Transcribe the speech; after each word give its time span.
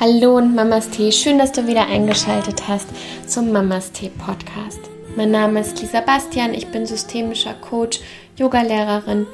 Hallo 0.00 0.36
und 0.36 0.54
Mamas 0.54 0.90
Tee, 0.90 1.10
schön, 1.10 1.38
dass 1.38 1.50
du 1.50 1.66
wieder 1.66 1.88
eingeschaltet 1.88 2.68
hast 2.68 2.86
zum 3.26 3.50
Mamas 3.50 3.90
Tee 3.90 4.10
Podcast. 4.10 4.78
Mein 5.16 5.32
Name 5.32 5.58
ist 5.58 5.80
Lisa 5.80 6.00
Bastian, 6.00 6.54
ich 6.54 6.68
bin 6.68 6.86
systemischer 6.86 7.54
Coach, 7.54 7.98
Yogalehrerin, 8.36 9.26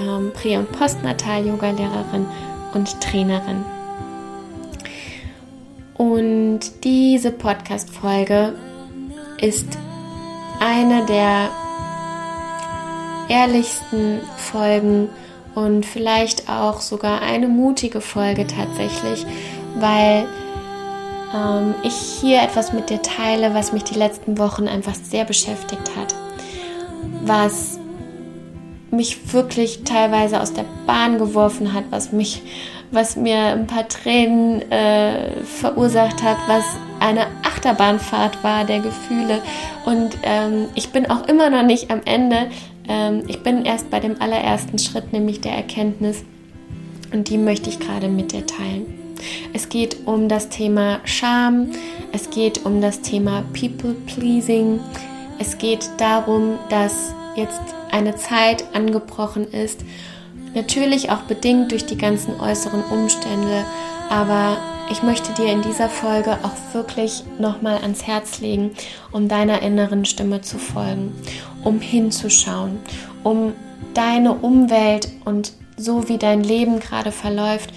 ähm, 0.00 0.32
Prä- 0.32 0.56
und 0.56 0.72
Postnatal-Yogalehrerin 0.72 2.26
und 2.72 2.98
Trainerin. 3.02 3.62
Und 5.98 6.60
diese 6.82 7.30
Podcast-Folge 7.30 8.54
ist 9.42 9.68
eine 10.60 11.04
der 11.04 11.50
ehrlichsten 13.28 14.20
Folgen 14.38 15.10
und 15.54 15.84
vielleicht 15.84 16.48
auch 16.50 16.80
sogar 16.80 17.22
eine 17.22 17.48
mutige 17.48 18.00
Folge 18.00 18.46
tatsächlich, 18.46 19.26
weil 19.76 20.26
ähm, 21.34 21.74
ich 21.82 21.94
hier 21.94 22.42
etwas 22.42 22.72
mit 22.72 22.90
dir 22.90 23.02
teile, 23.02 23.54
was 23.54 23.72
mich 23.72 23.84
die 23.84 23.98
letzten 23.98 24.38
Wochen 24.38 24.68
einfach 24.68 24.94
sehr 24.94 25.24
beschäftigt 25.24 25.96
hat. 25.96 26.14
Was 27.24 27.78
mich 28.90 29.32
wirklich 29.32 29.84
teilweise 29.84 30.40
aus 30.40 30.52
der 30.52 30.64
Bahn 30.86 31.18
geworfen 31.18 31.72
hat, 31.72 31.84
was 31.90 32.12
mich, 32.12 32.42
was 32.90 33.16
mir 33.16 33.38
ein 33.38 33.66
paar 33.66 33.88
Tränen 33.88 34.62
äh, 34.70 35.42
verursacht 35.44 36.22
hat, 36.22 36.36
was 36.46 36.64
eine 37.00 37.26
Achterbahnfahrt 37.42 38.42
war 38.42 38.64
der 38.64 38.80
Gefühle. 38.80 39.42
Und 39.84 40.16
ähm, 40.22 40.68
ich 40.74 40.90
bin 40.90 41.10
auch 41.10 41.26
immer 41.28 41.50
noch 41.50 41.62
nicht 41.62 41.90
am 41.90 42.00
Ende. 42.04 42.46
Ähm, 42.88 43.24
ich 43.26 43.42
bin 43.42 43.64
erst 43.64 43.90
bei 43.90 44.00
dem 44.00 44.20
allerersten 44.20 44.78
Schritt, 44.78 45.12
nämlich 45.12 45.40
der 45.40 45.52
Erkenntnis. 45.52 46.24
Und 47.12 47.28
die 47.28 47.38
möchte 47.38 47.68
ich 47.68 47.80
gerade 47.80 48.08
mit 48.08 48.32
dir 48.32 48.46
teilen. 48.46 49.05
Es 49.52 49.68
geht 49.68 50.06
um 50.06 50.28
das 50.28 50.48
Thema 50.48 51.00
Scham, 51.04 51.70
es 52.12 52.30
geht 52.30 52.64
um 52.64 52.80
das 52.80 53.00
Thema 53.00 53.44
People 53.58 53.94
Pleasing, 54.06 54.80
es 55.38 55.58
geht 55.58 55.90
darum, 55.98 56.58
dass 56.68 57.14
jetzt 57.36 57.60
eine 57.90 58.16
Zeit 58.16 58.64
angebrochen 58.74 59.50
ist, 59.50 59.80
natürlich 60.54 61.10
auch 61.10 61.22
bedingt 61.22 61.72
durch 61.72 61.86
die 61.86 61.98
ganzen 61.98 62.40
äußeren 62.40 62.82
Umstände, 62.84 63.64
aber 64.08 64.56
ich 64.90 65.02
möchte 65.02 65.32
dir 65.32 65.52
in 65.52 65.62
dieser 65.62 65.88
Folge 65.88 66.38
auch 66.42 66.74
wirklich 66.74 67.24
nochmal 67.38 67.78
ans 67.78 68.06
Herz 68.06 68.40
legen, 68.40 68.70
um 69.10 69.28
deiner 69.28 69.62
inneren 69.62 70.04
Stimme 70.04 70.42
zu 70.42 70.58
folgen, 70.58 71.12
um 71.64 71.80
hinzuschauen, 71.80 72.78
um 73.24 73.52
deine 73.94 74.34
Umwelt 74.34 75.08
und 75.24 75.52
so 75.76 76.08
wie 76.08 76.18
dein 76.18 76.42
Leben 76.42 76.78
gerade 76.78 77.12
verläuft, 77.12 77.70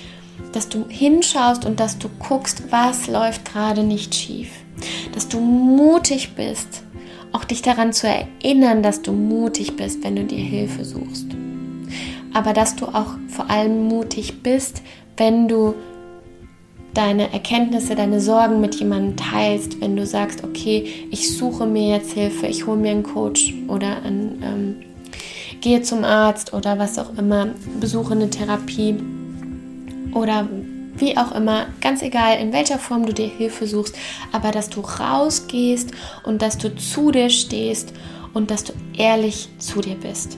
dass 0.54 0.70
du 0.70 0.86
hinschaust 0.88 1.66
und 1.66 1.80
dass 1.80 1.98
du 1.98 2.10
guckst, 2.20 2.72
was 2.72 3.08
läuft 3.08 3.46
gerade 3.46 3.84
nicht 3.84 4.16
schief. 4.16 4.50
Dass 5.14 5.28
du 5.28 5.40
mutig 5.40 6.36
bist, 6.36 6.84
auch 7.32 7.44
dich 7.44 7.62
daran 7.62 7.94
zu 7.94 8.08
erinnern, 8.08 8.82
dass 8.82 9.02
du 9.02 9.12
mutig 9.12 9.76
bist, 9.76 10.04
wenn 10.04 10.16
du 10.16 10.24
dir 10.24 10.44
Hilfe 10.44 10.84
suchst. 10.86 11.28
Aber 12.34 12.54
dass 12.54 12.76
du 12.76 12.88
auch 12.88 13.16
vor 13.28 13.50
allem 13.50 13.88
mutig 13.88 14.42
bist, 14.42 14.82
wenn 15.18 15.48
du 15.48 15.76
deine 16.94 17.32
Erkenntnisse, 17.32 17.96
deine 17.96 18.20
Sorgen 18.20 18.62
mit 18.62 18.76
jemandem 18.76 19.16
teilst, 19.16 19.80
wenn 19.82 19.96
du 19.96 20.06
sagst, 20.06 20.44
okay, 20.44 21.08
ich 21.12 21.36
suche 21.38 21.66
mir 21.66 21.96
jetzt 21.96 22.14
Hilfe, 22.14 22.48
ich 22.48 22.66
hole 22.66 22.78
mir 22.78 22.92
einen 22.92 23.04
Coach 23.04 23.54
oder 23.68 24.02
ein, 24.04 24.42
ähm, 24.44 24.76
gehe 25.62 25.82
zum 25.82 26.04
Arzt 26.04 26.54
oder 26.54 26.80
was 26.80 26.98
auch 26.98 27.16
immer, 27.18 27.50
besuche 27.80 28.14
eine 28.14 28.30
Therapie 28.30 28.96
oder 30.14 30.48
wie 30.96 31.18
auch 31.18 31.32
immer, 31.34 31.68
ganz 31.82 32.02
egal, 32.02 32.40
in 32.40 32.52
welcher 32.52 32.78
Form 32.78 33.06
du 33.06 33.14
dir 33.14 33.28
Hilfe 33.28 33.68
suchst, 33.68 33.96
aber 34.32 34.52
dass 34.52 34.70
du 34.70 34.82
rausgehst 34.82 35.92
und 36.24 36.42
dass 36.42 36.58
du 36.58 36.76
zu 36.76 37.12
dir 37.12 37.30
stehst 37.30 37.94
und 38.34 38.52
dass 38.52 38.64
du 38.64 38.74
ehrlich 38.98 39.50
zu 39.60 39.82
dir 39.82 39.96
bist. 39.96 40.38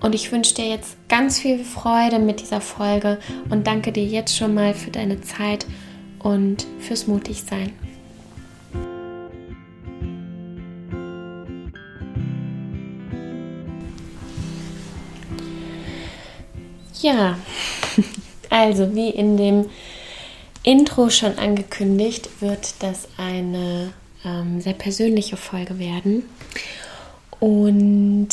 Und 0.00 0.14
ich 0.14 0.30
wünsche 0.30 0.54
dir 0.54 0.68
jetzt 0.68 0.96
ganz 1.08 1.38
viel 1.38 1.64
Freude 1.64 2.18
mit 2.18 2.40
dieser 2.40 2.60
Folge 2.60 3.18
und 3.48 3.66
danke 3.66 3.92
dir 3.92 4.04
jetzt 4.04 4.36
schon 4.36 4.54
mal 4.54 4.74
für 4.74 4.90
deine 4.90 5.20
Zeit 5.22 5.66
und 6.18 6.66
fürs 6.78 7.06
Mutigsein. 7.06 7.72
Ja, 17.06 17.38
also 18.50 18.96
wie 18.96 19.10
in 19.10 19.36
dem 19.36 19.70
Intro 20.64 21.08
schon 21.08 21.38
angekündigt, 21.38 22.28
wird 22.40 22.74
das 22.80 23.06
eine 23.16 23.92
ähm, 24.24 24.60
sehr 24.60 24.72
persönliche 24.72 25.36
Folge 25.36 25.78
werden. 25.78 26.28
Und 27.38 28.30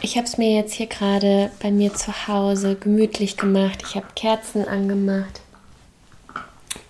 ich 0.00 0.16
habe 0.16 0.26
es 0.26 0.36
mir 0.36 0.56
jetzt 0.56 0.74
hier 0.74 0.88
gerade 0.88 1.52
bei 1.62 1.70
mir 1.70 1.94
zu 1.94 2.26
Hause 2.26 2.74
gemütlich 2.74 3.36
gemacht. 3.36 3.84
Ich 3.86 3.94
habe 3.94 4.06
Kerzen 4.16 4.66
angemacht. 4.66 5.42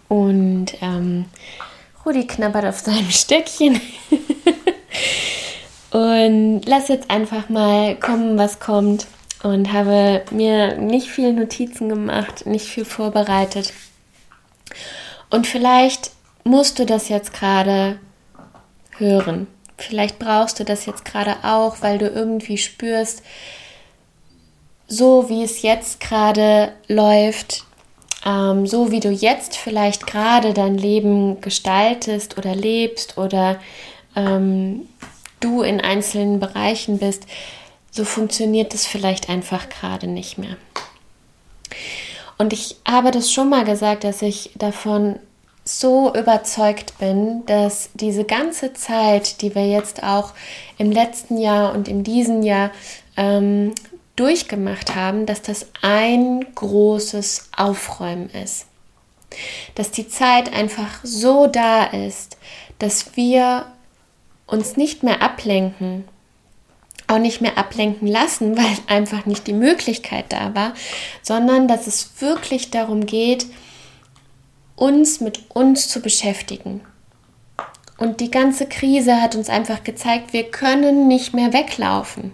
Und 0.08 0.68
ähm, 0.80 1.26
Rudi 2.06 2.26
knabbert 2.26 2.64
auf 2.64 2.78
seinem 2.78 3.10
Stöckchen. 3.10 3.78
und 5.90 6.62
lass 6.64 6.88
jetzt 6.88 7.10
einfach 7.10 7.50
mal 7.50 7.96
kommen, 7.96 8.38
was 8.38 8.60
kommt 8.60 9.06
und 9.42 9.72
habe 9.72 10.22
mir 10.30 10.76
nicht 10.78 11.08
viel 11.08 11.32
Notizen 11.32 11.88
gemacht, 11.88 12.46
nicht 12.46 12.66
viel 12.66 12.84
vorbereitet. 12.84 13.72
Und 15.30 15.46
vielleicht 15.46 16.12
musst 16.44 16.78
du 16.78 16.86
das 16.86 17.08
jetzt 17.08 17.32
gerade 17.32 17.98
hören. 18.98 19.46
Vielleicht 19.76 20.18
brauchst 20.18 20.60
du 20.60 20.64
das 20.64 20.86
jetzt 20.86 21.04
gerade 21.04 21.36
auch, 21.42 21.76
weil 21.80 21.98
du 21.98 22.06
irgendwie 22.06 22.58
spürst, 22.58 23.22
so 24.86 25.28
wie 25.28 25.42
es 25.42 25.62
jetzt 25.62 26.00
gerade 26.00 26.72
läuft, 26.86 27.64
ähm, 28.24 28.66
so 28.66 28.90
wie 28.90 29.00
du 29.00 29.10
jetzt 29.10 29.56
vielleicht 29.56 30.06
gerade 30.06 30.52
dein 30.52 30.76
Leben 30.76 31.40
gestaltest 31.40 32.38
oder 32.38 32.54
lebst 32.54 33.18
oder 33.18 33.58
ähm, 34.14 34.88
du 35.40 35.62
in 35.62 35.80
einzelnen 35.80 36.38
Bereichen 36.38 36.98
bist, 36.98 37.26
so 37.92 38.04
funktioniert 38.04 38.74
es 38.74 38.86
vielleicht 38.86 39.28
einfach 39.28 39.68
gerade 39.68 40.08
nicht 40.08 40.38
mehr. 40.38 40.56
Und 42.38 42.52
ich 42.52 42.76
habe 42.88 43.12
das 43.12 43.30
schon 43.30 43.50
mal 43.50 43.64
gesagt, 43.64 44.02
dass 44.02 44.22
ich 44.22 44.50
davon 44.56 45.20
so 45.64 46.12
überzeugt 46.14 46.98
bin, 46.98 47.46
dass 47.46 47.90
diese 47.94 48.24
ganze 48.24 48.72
Zeit, 48.72 49.42
die 49.42 49.54
wir 49.54 49.68
jetzt 49.68 50.02
auch 50.02 50.32
im 50.76 50.90
letzten 50.90 51.38
Jahr 51.38 51.72
und 51.72 51.86
in 51.86 52.02
diesem 52.02 52.42
Jahr 52.42 52.72
ähm, 53.16 53.74
durchgemacht 54.16 54.96
haben, 54.96 55.26
dass 55.26 55.42
das 55.42 55.66
ein 55.82 56.44
großes 56.54 57.50
Aufräumen 57.56 58.28
ist. 58.30 58.66
Dass 59.76 59.90
die 59.90 60.08
Zeit 60.08 60.52
einfach 60.52 61.00
so 61.04 61.46
da 61.46 61.84
ist, 61.84 62.38
dass 62.78 63.16
wir 63.16 63.66
uns 64.46 64.76
nicht 64.76 65.02
mehr 65.02 65.22
ablenken 65.22 66.04
auch 67.12 67.18
nicht 67.18 67.40
mehr 67.40 67.58
ablenken 67.58 68.08
lassen, 68.08 68.56
weil 68.56 68.76
einfach 68.86 69.26
nicht 69.26 69.46
die 69.46 69.52
Möglichkeit 69.52 70.26
da 70.30 70.54
war, 70.54 70.74
sondern 71.22 71.68
dass 71.68 71.86
es 71.86 72.20
wirklich 72.20 72.70
darum 72.70 73.06
geht, 73.06 73.46
uns 74.76 75.20
mit 75.20 75.50
uns 75.50 75.88
zu 75.88 76.00
beschäftigen. 76.00 76.80
Und 77.98 78.20
die 78.20 78.30
ganze 78.30 78.66
Krise 78.66 79.22
hat 79.22 79.36
uns 79.36 79.48
einfach 79.48 79.84
gezeigt, 79.84 80.32
wir 80.32 80.44
können 80.44 81.06
nicht 81.06 81.34
mehr 81.34 81.52
weglaufen. 81.52 82.32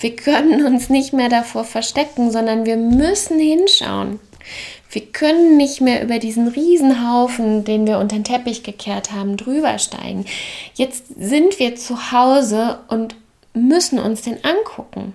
Wir 0.00 0.16
können 0.16 0.64
uns 0.64 0.88
nicht 0.88 1.12
mehr 1.12 1.28
davor 1.28 1.64
verstecken, 1.64 2.30
sondern 2.30 2.64
wir 2.64 2.76
müssen 2.76 3.38
hinschauen. 3.38 4.20
Wir 4.90 5.02
können 5.02 5.56
nicht 5.56 5.80
mehr 5.80 6.02
über 6.02 6.18
diesen 6.18 6.48
Riesenhaufen, 6.48 7.64
den 7.64 7.86
wir 7.86 7.98
unter 7.98 8.16
den 8.16 8.24
Teppich 8.24 8.62
gekehrt 8.62 9.12
haben, 9.12 9.36
drüber 9.36 9.78
steigen. 9.78 10.24
Jetzt 10.74 11.04
sind 11.18 11.58
wir 11.58 11.76
zu 11.76 12.12
Hause 12.12 12.78
und 12.88 13.16
müssen 13.56 13.98
uns 13.98 14.22
den 14.22 14.44
angucken. 14.44 15.14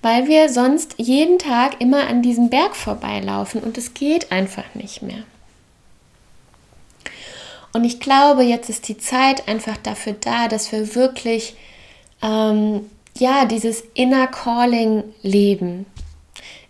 Weil 0.00 0.26
wir 0.28 0.48
sonst 0.48 0.94
jeden 0.96 1.38
Tag 1.38 1.80
immer 1.80 2.08
an 2.08 2.22
diesem 2.22 2.48
Berg 2.48 2.74
vorbeilaufen 2.74 3.62
und 3.62 3.76
es 3.76 3.92
geht 3.94 4.32
einfach 4.32 4.74
nicht 4.74 5.02
mehr. 5.02 5.24
Und 7.74 7.84
ich 7.84 8.00
glaube, 8.00 8.42
jetzt 8.42 8.70
ist 8.70 8.88
die 8.88 8.96
Zeit 8.96 9.46
einfach 9.46 9.76
dafür 9.76 10.14
da, 10.18 10.48
dass 10.48 10.72
wir 10.72 10.94
wirklich 10.94 11.54
ähm, 12.22 12.88
ja 13.18 13.44
dieses 13.44 13.84
Inner 13.92 14.26
Calling 14.26 15.04
leben. 15.22 15.84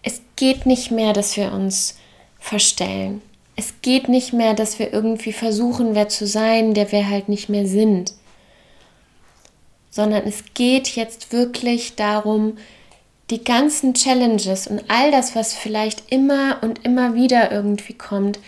Es 0.03 0.21
geht 0.35 0.67
nicht 0.67 0.91
mehr, 0.91 1.13
dass 1.13 1.37
wir 1.37 1.53
uns 1.53 1.97
verstellen. 2.41 3.23
Es 3.55 3.75
geht 3.81 4.09
nicht 4.09 4.33
mehr, 4.33 4.55
dass 4.55 4.81
wir 4.81 4.93
irgendwie 4.93 5.33
versuchen, 5.33 5.95
wer 5.95 6.09
zu 6.09 6.27
sein, 6.27 6.75
der 6.75 6.91
wir 6.91 7.09
halt 7.09 7.29
nicht 7.29 7.49
mehr 7.49 7.67
sind 7.67 8.13
sondern 9.91 10.25
es 10.27 10.45
geht 10.55 10.89
jetzt 10.89 11.33
wirklich 11.33 11.97
darum, 11.97 12.59
die 13.31 13.45
ganzen 13.45 13.95
Challenges 13.95 14.67
und 14.67 14.85
all 14.89 15.11
das, 15.11 15.35
was 15.35 15.55
vielleicht 15.55 16.11
immer 16.13 16.59
und 16.63 16.85
immer 16.85 17.15
wieder 17.15 17.53
irgendwie 17.53 17.95
kommt, 17.95 18.39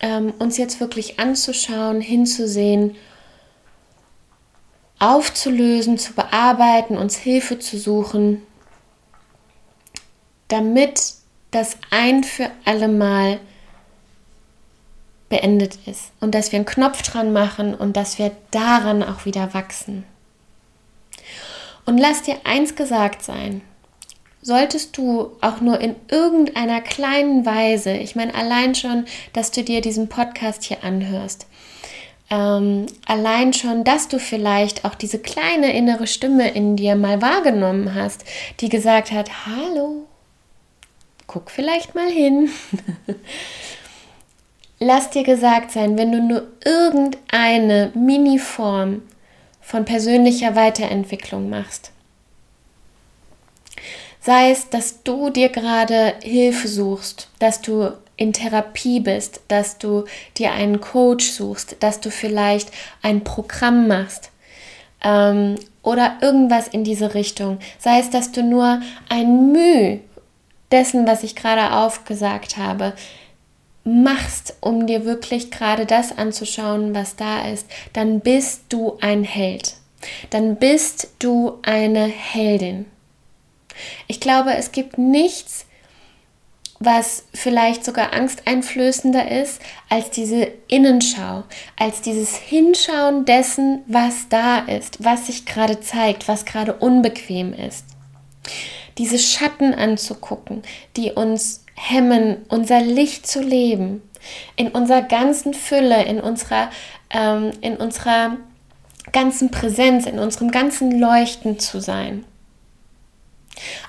ähm, 0.00 0.34
uns 0.38 0.58
jetzt 0.58 0.80
wirklich 0.80 1.18
anzuschauen, 1.18 2.00
hinzusehen, 2.00 2.96
aufzulösen, 4.98 5.98
zu 5.98 6.12
bearbeiten, 6.12 6.96
uns 6.96 7.16
Hilfe 7.16 7.58
zu 7.58 7.78
suchen, 7.78 8.42
damit 10.48 11.14
das 11.50 11.76
ein 11.90 12.24
für 12.24 12.50
alle 12.64 12.88
Mal 12.88 13.40
beendet 15.28 15.78
ist 15.86 16.12
und 16.20 16.34
dass 16.34 16.52
wir 16.52 16.58
einen 16.58 16.66
Knopf 16.66 17.02
dran 17.02 17.32
machen 17.32 17.74
und 17.74 17.96
dass 17.96 18.18
wir 18.18 18.32
daran 18.50 19.02
auch 19.02 19.24
wieder 19.24 19.54
wachsen. 19.54 20.04
Und 21.84 21.98
lass 21.98 22.22
dir 22.22 22.36
eins 22.44 22.76
gesagt 22.76 23.22
sein, 23.22 23.62
solltest 24.40 24.96
du 24.96 25.36
auch 25.40 25.60
nur 25.60 25.80
in 25.80 25.96
irgendeiner 26.08 26.80
kleinen 26.80 27.46
Weise, 27.46 27.92
ich 27.92 28.16
meine 28.16 28.34
allein 28.34 28.74
schon, 28.74 29.04
dass 29.32 29.50
du 29.50 29.62
dir 29.62 29.80
diesen 29.80 30.08
Podcast 30.08 30.64
hier 30.64 30.84
anhörst, 30.84 31.46
ähm, 32.30 32.86
allein 33.06 33.52
schon, 33.52 33.84
dass 33.84 34.08
du 34.08 34.18
vielleicht 34.18 34.84
auch 34.84 34.94
diese 34.94 35.18
kleine 35.18 35.72
innere 35.76 36.06
Stimme 36.06 36.50
in 36.50 36.76
dir 36.76 36.96
mal 36.96 37.20
wahrgenommen 37.20 37.94
hast, 37.94 38.24
die 38.60 38.68
gesagt 38.68 39.12
hat, 39.12 39.46
hallo, 39.46 40.06
guck 41.26 41.50
vielleicht 41.50 41.94
mal 41.94 42.10
hin. 42.10 42.50
Lass 44.78 45.10
dir 45.10 45.22
gesagt 45.22 45.70
sein, 45.70 45.96
wenn 45.96 46.10
du 46.10 46.20
nur 46.20 46.48
irgendeine 46.64 47.92
Mini-Form 47.94 49.02
von 49.62 49.84
persönlicher 49.84 50.54
Weiterentwicklung 50.54 51.48
machst. 51.48 51.92
Sei 54.20 54.50
es, 54.50 54.68
dass 54.68 55.02
du 55.02 55.30
dir 55.30 55.48
gerade 55.48 56.14
Hilfe 56.22 56.68
suchst, 56.68 57.28
dass 57.38 57.60
du 57.60 57.92
in 58.16 58.32
Therapie 58.32 59.00
bist, 59.00 59.40
dass 59.48 59.78
du 59.78 60.04
dir 60.36 60.52
einen 60.52 60.80
Coach 60.80 61.30
suchst, 61.30 61.76
dass 61.80 62.00
du 62.00 62.10
vielleicht 62.10 62.70
ein 63.02 63.24
Programm 63.24 63.88
machst 63.88 64.30
ähm, 65.02 65.56
oder 65.82 66.18
irgendwas 66.20 66.68
in 66.68 66.84
diese 66.84 67.14
Richtung. 67.14 67.58
Sei 67.78 67.98
es, 67.98 68.10
dass 68.10 68.30
du 68.30 68.44
nur 68.44 68.80
ein 69.08 69.52
Mühe 69.52 70.00
dessen, 70.70 71.06
was 71.06 71.22
ich 71.24 71.34
gerade 71.34 71.74
aufgesagt 71.74 72.56
habe, 72.56 72.94
machst, 73.84 74.54
um 74.60 74.86
dir 74.86 75.04
wirklich 75.04 75.50
gerade 75.50 75.86
das 75.86 76.16
anzuschauen, 76.16 76.94
was 76.94 77.16
da 77.16 77.48
ist, 77.48 77.66
dann 77.92 78.20
bist 78.20 78.64
du 78.68 78.98
ein 79.00 79.24
Held. 79.24 79.74
Dann 80.30 80.56
bist 80.56 81.08
du 81.18 81.58
eine 81.62 82.06
Heldin. 82.06 82.86
Ich 84.06 84.20
glaube, 84.20 84.54
es 84.54 84.72
gibt 84.72 84.98
nichts, 84.98 85.66
was 86.84 87.24
vielleicht 87.32 87.84
sogar 87.84 88.12
angsteinflößender 88.12 89.30
ist 89.30 89.60
als 89.88 90.10
diese 90.10 90.48
Innenschau, 90.66 91.44
als 91.78 92.00
dieses 92.00 92.36
Hinschauen 92.36 93.24
dessen, 93.24 93.82
was 93.86 94.28
da 94.28 94.58
ist, 94.58 95.04
was 95.04 95.26
sich 95.26 95.46
gerade 95.46 95.80
zeigt, 95.80 96.26
was 96.26 96.44
gerade 96.44 96.74
unbequem 96.74 97.52
ist. 97.52 97.84
Diese 98.98 99.18
Schatten 99.18 99.74
anzugucken, 99.74 100.62
die 100.96 101.12
uns 101.12 101.64
hemmen, 101.74 102.44
unser 102.48 102.80
Licht 102.80 103.26
zu 103.26 103.40
leben, 103.40 104.02
in 104.56 104.68
unserer 104.68 105.02
ganzen 105.02 105.54
Fülle, 105.54 106.04
in 106.04 106.20
unserer, 106.20 106.70
ähm, 107.10 107.50
in 107.60 107.76
unserer 107.76 108.36
ganzen 109.12 109.50
Präsenz, 109.50 110.06
in 110.06 110.18
unserem 110.18 110.50
ganzen 110.50 110.98
Leuchten 110.98 111.58
zu 111.58 111.80
sein. 111.80 112.24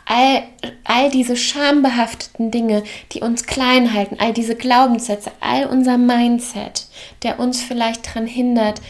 All, 0.05 0.43
all 0.83 1.09
diese 1.09 1.37
schambehafteten 1.37 2.51
Dinge, 2.51 2.83
die 3.11 3.21
uns 3.21 3.45
klein 3.45 3.93
halten, 3.93 4.17
all 4.19 4.33
diese 4.33 4.55
Glaubenssätze, 4.55 5.31
all 5.39 5.65
unser 5.65 5.97
Mindset, 5.97 6.87
der 7.23 7.39
uns 7.39 7.61
vielleicht 7.61 8.07
daran 8.07 8.27
hindert, 8.27 8.81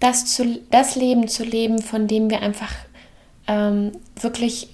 das, 0.00 0.26
zu, 0.26 0.60
das 0.70 0.96
Leben 0.96 1.28
zu 1.28 1.44
leben, 1.44 1.82
von 1.82 2.06
dem 2.06 2.30
wir 2.30 2.40
einfach 2.40 2.72
ähm, 3.46 3.92
wirklich 4.16 4.68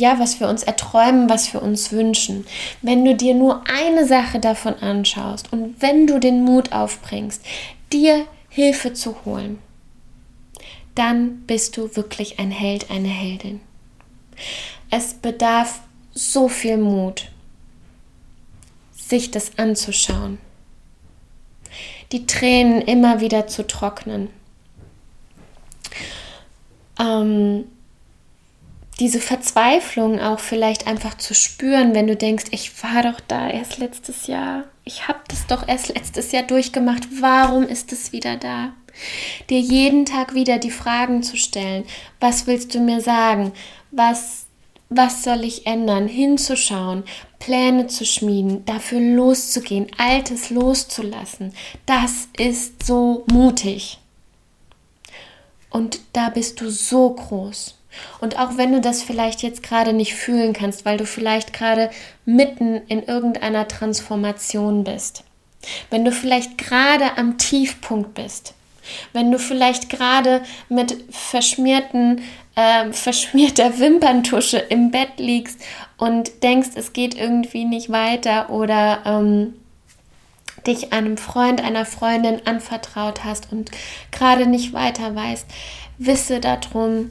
ja, 0.00 0.18
was 0.18 0.40
wir 0.40 0.48
uns 0.48 0.62
erträumen, 0.62 1.28
was 1.28 1.52
wir 1.52 1.62
uns 1.62 1.92
wünschen. 1.92 2.46
Wenn 2.80 3.04
du 3.04 3.14
dir 3.14 3.34
nur 3.34 3.62
eine 3.68 4.06
Sache 4.06 4.40
davon 4.40 4.74
anschaust 4.74 5.52
und 5.52 5.80
wenn 5.80 6.06
du 6.06 6.18
den 6.18 6.42
Mut 6.42 6.72
aufbringst, 6.72 7.44
dir 7.92 8.26
Hilfe 8.48 8.94
zu 8.94 9.24
holen, 9.24 9.58
dann 10.94 11.42
bist 11.42 11.76
du 11.76 11.94
wirklich 11.96 12.38
ein 12.38 12.50
Held, 12.50 12.90
eine 12.90 13.08
Heldin. 13.08 13.60
Es 14.90 15.14
bedarf 15.14 15.80
so 16.12 16.48
viel 16.48 16.78
Mut, 16.78 17.30
sich 18.92 19.30
das 19.30 19.58
anzuschauen, 19.58 20.38
die 22.10 22.26
Tränen 22.26 22.80
immer 22.80 23.20
wieder 23.20 23.46
zu 23.46 23.66
trocknen. 23.66 24.28
Ähm, 26.98 27.64
diese 29.00 29.20
Verzweiflung 29.20 30.20
auch 30.20 30.38
vielleicht 30.38 30.86
einfach 30.86 31.16
zu 31.16 31.34
spüren, 31.34 31.94
wenn 31.94 32.06
du 32.06 32.16
denkst, 32.16 32.46
ich 32.50 32.82
war 32.84 33.02
doch 33.02 33.20
da 33.20 33.48
erst 33.48 33.78
letztes 33.78 34.26
Jahr, 34.26 34.64
ich 34.84 35.08
habe 35.08 35.20
das 35.28 35.46
doch 35.46 35.66
erst 35.66 35.88
letztes 35.88 36.32
Jahr 36.32 36.42
durchgemacht, 36.44 37.08
warum 37.20 37.64
ist 37.64 37.92
es 37.92 38.12
wieder 38.12 38.36
da? 38.36 38.72
Dir 39.48 39.60
jeden 39.60 40.04
Tag 40.04 40.34
wieder 40.34 40.58
die 40.58 40.70
Fragen 40.70 41.22
zu 41.22 41.36
stellen, 41.36 41.84
was 42.20 42.46
willst 42.46 42.74
du 42.74 42.80
mir 42.80 43.00
sagen? 43.00 43.52
Was 43.90 44.46
was 44.92 45.22
soll 45.22 45.44
ich 45.44 45.66
ändern? 45.66 46.08
Hinzuschauen, 46.08 47.04
Pläne 47.38 47.86
zu 47.86 48.04
schmieden, 48.04 48.64
dafür 48.64 48.98
loszugehen, 48.98 49.86
Altes 49.96 50.50
loszulassen. 50.50 51.54
Das 51.86 52.28
ist 52.36 52.84
so 52.84 53.24
mutig. 53.30 53.98
Und 55.70 56.00
da 56.12 56.28
bist 56.30 56.60
du 56.60 56.70
so 56.70 57.10
groß. 57.10 57.79
Und 58.20 58.38
auch 58.38 58.56
wenn 58.56 58.72
du 58.72 58.80
das 58.80 59.02
vielleicht 59.02 59.42
jetzt 59.42 59.62
gerade 59.62 59.92
nicht 59.92 60.14
fühlen 60.14 60.52
kannst, 60.52 60.84
weil 60.84 60.96
du 60.96 61.06
vielleicht 61.06 61.52
gerade 61.52 61.90
mitten 62.24 62.76
in 62.86 63.02
irgendeiner 63.02 63.66
Transformation 63.68 64.84
bist, 64.84 65.24
wenn 65.90 66.04
du 66.04 66.12
vielleicht 66.12 66.58
gerade 66.58 67.18
am 67.18 67.38
Tiefpunkt 67.38 68.14
bist, 68.14 68.54
wenn 69.12 69.30
du 69.30 69.38
vielleicht 69.38 69.88
gerade 69.90 70.42
mit 70.68 70.96
verschmierten, 71.10 72.22
äh, 72.54 72.92
verschmierter 72.92 73.78
Wimperntusche 73.78 74.58
im 74.58 74.90
Bett 74.90 75.18
liegst 75.18 75.60
und 75.96 76.42
denkst, 76.42 76.70
es 76.74 76.92
geht 76.92 77.14
irgendwie 77.14 77.64
nicht 77.64 77.90
weiter 77.90 78.50
oder 78.50 79.02
ähm, 79.04 79.54
dich 80.66 80.92
einem 80.92 81.16
Freund, 81.16 81.62
einer 81.62 81.86
Freundin 81.86 82.46
anvertraut 82.46 83.24
hast 83.24 83.50
und 83.52 83.70
gerade 84.10 84.46
nicht 84.46 84.72
weiter 84.72 85.14
weißt, 85.14 85.46
wisse 85.98 86.40
darum, 86.40 87.10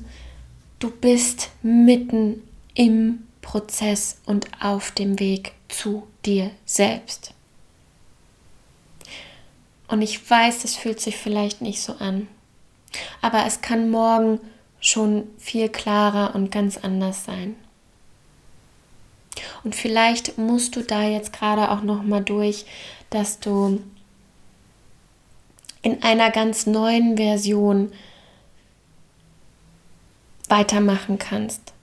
Du 0.80 0.90
bist 0.90 1.50
mitten 1.62 2.42
im 2.74 3.28
Prozess 3.42 4.22
und 4.26 4.48
auf 4.62 4.92
dem 4.92 5.20
Weg 5.20 5.54
zu 5.68 6.08
dir 6.26 6.52
selbst. 6.66 7.34
Und 9.90 10.02
ich 10.02 10.30
weiß, 10.30 10.64
es 10.64 10.76
fühlt 10.76 11.02
sich 11.02 11.18
vielleicht 11.18 11.62
nicht 11.62 11.82
so 11.82 11.94
an, 11.94 12.28
aber 13.22 13.46
es 13.46 13.60
kann 13.60 13.90
morgen 13.90 14.40
schon 14.80 15.28
viel 15.38 15.68
klarer 15.68 16.36
und 16.36 16.52
ganz 16.52 16.78
anders 16.78 17.26
sein. 17.26 17.56
Und 19.64 19.76
vielleicht 19.76 20.38
musst 20.38 20.76
du 20.76 20.82
da 20.82 21.04
jetzt 21.04 21.34
gerade 21.34 21.72
auch 21.72 21.82
noch 21.82 22.04
mal 22.04 22.24
durch, 22.24 22.66
dass 23.10 23.40
du 23.40 23.82
in 25.82 26.04
einer 26.04 26.30
ganz 26.32 26.66
neuen 26.66 27.18
Version 27.18 27.92
weitermachen 30.50 31.18
kannst. 31.18 31.74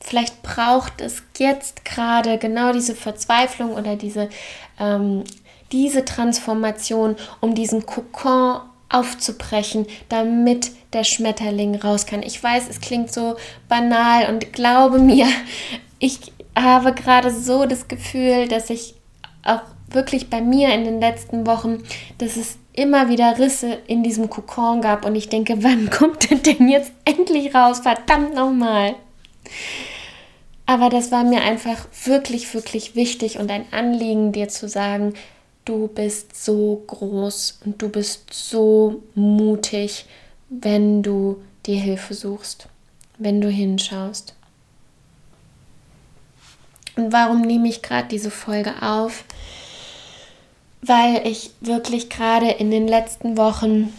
Vielleicht 0.00 0.42
braucht 0.42 1.00
es 1.00 1.22
jetzt 1.38 1.84
gerade 1.84 2.38
genau 2.38 2.72
diese 2.72 2.94
Verzweiflung 2.94 3.72
oder 3.72 3.96
diese, 3.96 4.30
ähm, 4.78 5.24
diese 5.72 6.04
Transformation, 6.04 7.16
um 7.40 7.54
diesen 7.54 7.84
Kokon 7.86 8.60
aufzubrechen, 8.88 9.86
damit 10.08 10.72
der 10.92 11.04
Schmetterling 11.04 11.76
raus 11.76 12.06
kann. 12.06 12.22
Ich 12.22 12.42
weiß, 12.42 12.68
es 12.68 12.80
klingt 12.80 13.12
so 13.12 13.36
banal 13.68 14.28
und 14.28 14.52
glaube 14.52 14.98
mir, 14.98 15.26
ich 15.98 16.32
habe 16.58 16.92
gerade 16.92 17.30
so 17.30 17.66
das 17.66 17.86
Gefühl, 17.86 18.48
dass 18.48 18.70
ich 18.70 18.94
auch 19.44 19.62
wirklich 19.90 20.30
bei 20.30 20.40
mir 20.40 20.72
in 20.74 20.84
den 20.84 21.00
letzten 21.00 21.46
Wochen, 21.46 21.82
dass 22.18 22.36
es 22.36 22.58
immer 22.72 23.08
wieder 23.08 23.38
Risse 23.38 23.78
in 23.86 24.02
diesem 24.02 24.30
Kokon 24.30 24.80
gab 24.80 25.04
und 25.04 25.14
ich 25.14 25.28
denke, 25.28 25.58
wann 25.62 25.90
kommt 25.90 26.30
es 26.30 26.42
denn 26.42 26.68
jetzt 26.68 26.92
endlich 27.04 27.54
raus? 27.54 27.80
Verdammt 27.80 28.34
nochmal. 28.34 28.94
Aber 30.66 30.88
das 30.88 31.10
war 31.10 31.24
mir 31.24 31.42
einfach 31.42 31.86
wirklich, 32.04 32.54
wirklich 32.54 32.94
wichtig 32.94 33.38
und 33.38 33.50
ein 33.50 33.64
Anliegen, 33.72 34.30
dir 34.30 34.48
zu 34.48 34.68
sagen, 34.68 35.14
du 35.64 35.88
bist 35.88 36.42
so 36.42 36.84
groß 36.86 37.60
und 37.64 37.82
du 37.82 37.88
bist 37.88 38.32
so 38.32 39.02
mutig, 39.14 40.06
wenn 40.48 41.02
du 41.02 41.42
dir 41.66 41.80
Hilfe 41.80 42.14
suchst, 42.14 42.68
wenn 43.18 43.40
du 43.40 43.48
hinschaust. 43.48 44.34
Und 46.96 47.12
warum 47.12 47.42
nehme 47.42 47.68
ich 47.68 47.82
gerade 47.82 48.08
diese 48.08 48.30
Folge 48.30 48.74
auf? 48.82 49.24
Weil 50.82 51.26
ich 51.26 51.50
wirklich 51.60 52.08
gerade 52.08 52.50
in 52.50 52.70
den 52.70 52.88
letzten 52.88 53.36
Wochen 53.36 53.92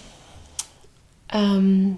ähm, 1.32 1.98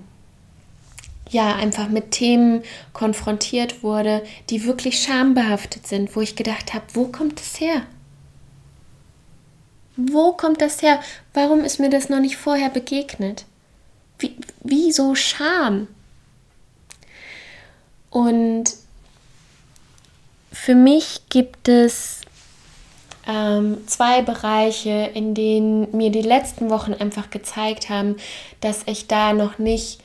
ja 1.30 1.56
einfach 1.56 1.90
mit 1.90 2.12
Themen 2.12 2.64
konfrontiert 2.94 3.84
wurde, 3.84 4.24
die 4.50 4.66
wirklich 4.66 5.02
schambehaftet 5.02 5.88
sind, 5.88 6.16
wo 6.16 6.22
ich 6.22 6.36
gedacht 6.36 6.74
habe, 6.74 6.86
wo 6.94 7.08
kommt 7.08 7.40
das 7.40 7.60
her? 7.60 7.84
Wo 9.96 10.34
kommt 10.34 10.62
das 10.62 10.82
her? 10.82 11.00
Warum 11.34 11.64
ist 11.64 11.80
mir 11.80 11.90
das 11.90 12.10
noch 12.10 12.20
nicht 12.20 12.38
vorher 12.38 12.70
begegnet? 12.70 13.46
Wie, 14.20 14.36
wieso 14.64 15.16
Scham? 15.16 15.88
Und 18.10 18.66
für 20.52 20.76
mich 20.76 21.22
gibt 21.30 21.68
es 21.68 22.22
ähm, 23.28 23.88
zwei 23.88 24.22
Bereiche, 24.22 25.12
in 25.14 25.34
denen 25.34 25.96
mir 25.96 26.12
die 26.12 26.22
letzten 26.22 26.70
Wochen 26.70 26.94
einfach 26.94 27.30
gezeigt 27.30 27.90
haben, 27.90 28.18
dass 28.62 28.82
ich 28.86 29.08
da 29.08 29.34
noch 29.34 29.60
nicht 29.60 30.00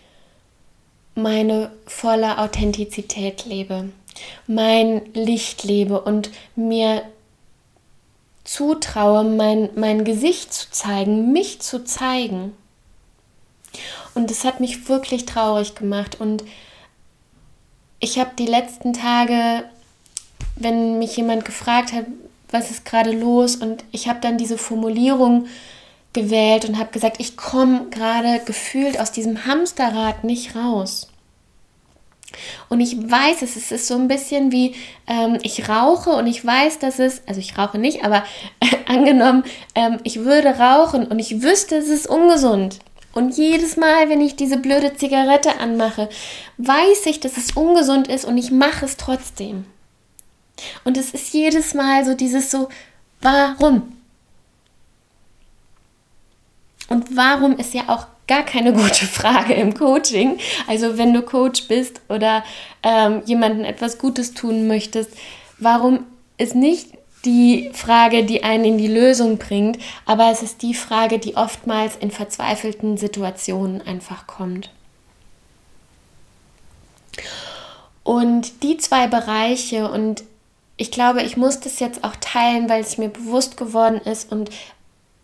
meine 1.14 1.72
volle 1.86 2.38
Authentizität 2.38 3.44
lebe, 3.44 3.90
mein 4.46 5.02
Licht 5.14 5.64
lebe 5.64 6.00
und 6.00 6.30
mir 6.54 7.02
zutraue, 8.44 9.24
mein, 9.24 9.68
mein 9.74 10.04
Gesicht 10.04 10.54
zu 10.54 10.70
zeigen, 10.70 11.32
mich 11.32 11.60
zu 11.60 11.84
zeigen. 11.84 12.54
Und 14.14 14.30
es 14.30 14.44
hat 14.44 14.60
mich 14.60 14.88
wirklich 14.88 15.26
traurig 15.26 15.74
gemacht. 15.74 16.20
Und 16.20 16.44
ich 18.00 18.18
habe 18.18 18.30
die 18.38 18.46
letzten 18.46 18.94
Tage, 18.94 19.64
wenn 20.56 20.98
mich 20.98 21.16
jemand 21.16 21.44
gefragt 21.44 21.92
hat, 21.92 22.06
was 22.50 22.70
ist 22.70 22.84
gerade 22.84 23.12
los, 23.12 23.56
und 23.56 23.84
ich 23.92 24.08
habe 24.08 24.20
dann 24.20 24.38
diese 24.38 24.58
Formulierung 24.58 25.46
gewählt 26.12 26.64
und 26.68 26.78
habe 26.78 26.90
gesagt, 26.90 27.16
ich 27.20 27.36
komme 27.36 27.86
gerade 27.90 28.40
gefühlt 28.44 28.98
aus 28.98 29.12
diesem 29.12 29.46
Hamsterrad 29.46 30.24
nicht 30.24 30.56
raus. 30.56 31.08
Und 32.68 32.80
ich 32.80 32.96
weiß 33.10 33.42
es, 33.42 33.56
es 33.56 33.72
ist 33.72 33.86
so 33.86 33.94
ein 33.94 34.08
bisschen 34.08 34.52
wie, 34.52 34.74
ähm, 35.06 35.38
ich 35.42 35.68
rauche 35.68 36.10
und 36.10 36.26
ich 36.26 36.44
weiß, 36.44 36.78
dass 36.78 36.98
es, 36.98 37.22
also 37.26 37.40
ich 37.40 37.56
rauche 37.56 37.78
nicht, 37.78 38.04
aber 38.04 38.24
äh, 38.60 38.76
angenommen, 38.86 39.44
ähm, 39.74 39.98
ich 40.04 40.24
würde 40.24 40.58
rauchen 40.58 41.06
und 41.06 41.18
ich 41.18 41.42
wüsste, 41.42 41.76
es 41.76 41.88
ist 41.88 42.08
ungesund. 42.08 42.78
Und 43.14 43.36
jedes 43.36 43.76
Mal, 43.76 44.08
wenn 44.10 44.20
ich 44.20 44.36
diese 44.36 44.58
blöde 44.58 44.94
Zigarette 44.94 45.58
anmache, 45.58 46.08
weiß 46.58 47.06
ich, 47.06 47.20
dass 47.20 47.36
es 47.36 47.52
ungesund 47.52 48.08
ist 48.08 48.24
und 48.24 48.36
ich 48.36 48.50
mache 48.50 48.84
es 48.84 48.96
trotzdem. 48.96 49.64
Und 50.84 50.96
es 50.96 51.12
ist 51.12 51.32
jedes 51.32 51.74
Mal 51.74 52.04
so 52.04 52.14
dieses 52.14 52.50
so, 52.50 52.68
warum? 53.20 53.96
Und 56.88 57.16
warum 57.16 57.56
ist 57.58 57.74
ja 57.74 57.82
auch 57.88 58.06
gar 58.28 58.44
keine 58.44 58.72
gute 58.74 59.06
Frage 59.06 59.54
im 59.54 59.74
Coaching. 59.74 60.38
Also 60.68 60.96
wenn 60.96 61.12
du 61.12 61.22
Coach 61.22 61.66
bist 61.66 62.00
oder 62.08 62.44
ähm, 62.84 63.22
jemandem 63.24 63.64
etwas 63.64 63.98
Gutes 63.98 64.34
tun 64.34 64.68
möchtest, 64.68 65.10
warum 65.58 66.06
ist 66.36 66.54
nicht 66.54 66.92
die 67.24 67.70
Frage, 67.74 68.24
die 68.24 68.44
einen 68.44 68.64
in 68.64 68.78
die 68.78 68.86
Lösung 68.86 69.38
bringt, 69.38 69.78
aber 70.06 70.30
es 70.30 70.42
ist 70.42 70.62
die 70.62 70.74
Frage, 70.74 71.18
die 71.18 71.36
oftmals 71.36 71.96
in 71.96 72.12
verzweifelten 72.12 72.96
Situationen 72.96 73.82
einfach 73.82 74.28
kommt. 74.28 74.70
Und 78.04 78.62
die 78.62 78.78
zwei 78.78 79.08
Bereiche, 79.08 79.90
und 79.90 80.22
ich 80.78 80.92
glaube, 80.92 81.22
ich 81.22 81.36
muss 81.36 81.60
das 81.60 81.80
jetzt 81.80 82.04
auch 82.04 82.16
teilen, 82.20 82.70
weil 82.70 82.80
es 82.80 82.96
mir 82.96 83.08
bewusst 83.08 83.56
geworden 83.56 84.00
ist 84.00 84.32
und 84.32 84.48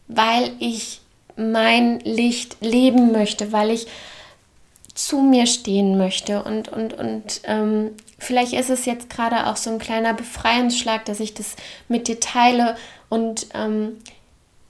weil 0.08 0.50
ich 0.58 1.00
mein 1.37 2.00
Licht 2.00 2.58
leben 2.61 3.12
möchte, 3.12 3.52
weil 3.52 3.70
ich 3.70 3.87
zu 4.94 5.20
mir 5.20 5.46
stehen 5.46 5.96
möchte. 5.96 6.42
Und, 6.42 6.68
und, 6.68 6.94
und 6.94 7.40
ähm, 7.44 7.90
vielleicht 8.18 8.52
ist 8.52 8.68
es 8.68 8.84
jetzt 8.84 9.08
gerade 9.11 9.46
auch 9.46 9.56
so 9.56 9.70
ein 9.70 9.78
kleiner 9.78 10.12
Befreiungsschlag, 10.12 11.04
dass 11.04 11.20
ich 11.20 11.34
das 11.34 11.54
mit 11.88 12.08
dir 12.08 12.18
teile. 12.18 12.76
Und 13.08 13.46
ähm, 13.54 13.96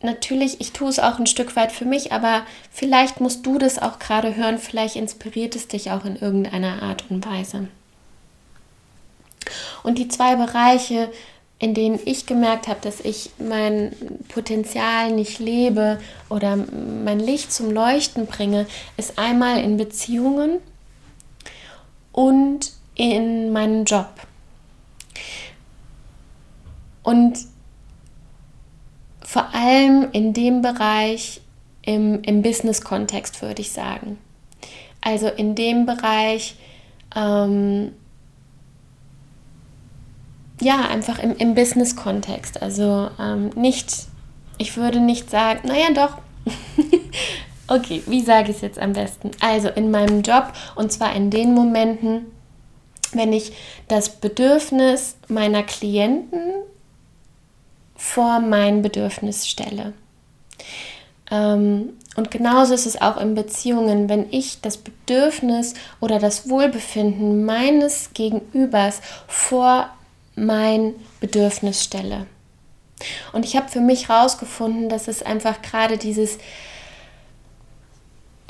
natürlich, 0.02 0.60
ich 0.60 0.72
tue 0.72 0.90
es 0.90 0.98
auch 0.98 1.18
ein 1.18 1.26
Stück 1.26 1.56
weit 1.56 1.72
für 1.72 1.86
mich, 1.86 2.12
aber 2.12 2.42
vielleicht 2.70 3.20
musst 3.20 3.44
du 3.46 3.58
das 3.58 3.78
auch 3.80 3.98
gerade 3.98 4.36
hören. 4.36 4.58
Vielleicht 4.58 4.96
inspiriert 4.96 5.56
es 5.56 5.66
dich 5.66 5.90
auch 5.90 6.04
in 6.04 6.16
irgendeiner 6.16 6.82
Art 6.82 7.04
und 7.08 7.24
Weise. 7.26 7.68
Und 9.82 9.98
die 9.98 10.08
zwei 10.08 10.36
Bereiche, 10.36 11.10
in 11.58 11.74
denen 11.74 11.98
ich 12.04 12.26
gemerkt 12.26 12.68
habe, 12.68 12.80
dass 12.82 13.00
ich 13.00 13.30
mein 13.38 13.92
Potenzial 14.28 15.12
nicht 15.12 15.38
lebe 15.38 16.00
oder 16.28 16.56
mein 16.56 17.20
Licht 17.20 17.52
zum 17.52 17.70
Leuchten 17.70 18.26
bringe, 18.26 18.66
ist 18.96 19.18
einmal 19.18 19.60
in 19.62 19.76
Beziehungen 19.76 20.58
und 22.12 22.72
in 22.94 23.52
meinem 23.52 23.84
Job. 23.84 24.08
Und 27.02 27.38
vor 29.22 29.54
allem 29.54 30.08
in 30.12 30.32
dem 30.32 30.62
Bereich 30.62 31.40
im, 31.82 32.22
im 32.22 32.42
Business-Kontext 32.42 33.42
würde 33.42 33.62
ich 33.62 33.72
sagen. 33.72 34.18
Also 35.00 35.28
in 35.28 35.54
dem 35.54 35.86
Bereich, 35.86 36.56
ähm, 37.14 37.92
ja, 40.60 40.88
einfach 40.88 41.18
im, 41.18 41.36
im 41.36 41.54
Business-Kontext. 41.54 42.62
Also 42.62 43.10
ähm, 43.18 43.50
nicht, 43.56 44.06
ich 44.58 44.76
würde 44.76 45.00
nicht 45.00 45.30
sagen, 45.30 45.66
naja, 45.66 45.88
doch. 45.94 46.18
okay, 47.68 48.02
wie 48.06 48.22
sage 48.22 48.50
ich 48.50 48.56
es 48.56 48.62
jetzt 48.62 48.78
am 48.78 48.92
besten? 48.92 49.30
Also 49.40 49.68
in 49.68 49.90
meinem 49.90 50.22
Job 50.22 50.52
und 50.76 50.92
zwar 50.92 51.14
in 51.14 51.30
den 51.30 51.54
Momenten, 51.54 52.26
wenn 53.12 53.32
ich 53.32 53.52
das 53.88 54.08
Bedürfnis 54.08 55.16
meiner 55.28 55.62
Klienten 55.62 56.40
vor 57.96 58.40
mein 58.40 58.82
Bedürfnis 58.82 59.46
stelle. 59.48 59.92
Ähm, 61.30 61.94
und 62.16 62.30
genauso 62.30 62.74
ist 62.74 62.86
es 62.86 63.00
auch 63.00 63.16
in 63.16 63.34
Beziehungen, 63.34 64.08
wenn 64.08 64.26
ich 64.30 64.60
das 64.60 64.76
Bedürfnis 64.76 65.74
oder 66.00 66.18
das 66.18 66.48
Wohlbefinden 66.48 67.44
meines 67.44 68.12
Gegenübers 68.14 69.00
vor 69.26 69.88
mein 70.36 70.94
Bedürfnis 71.20 71.82
stelle. 71.82 72.26
Und 73.32 73.44
ich 73.44 73.56
habe 73.56 73.68
für 73.68 73.80
mich 73.80 74.08
herausgefunden, 74.08 74.88
dass 74.88 75.08
es 75.08 75.22
einfach 75.22 75.62
gerade 75.62 75.98
dieses 75.98 76.38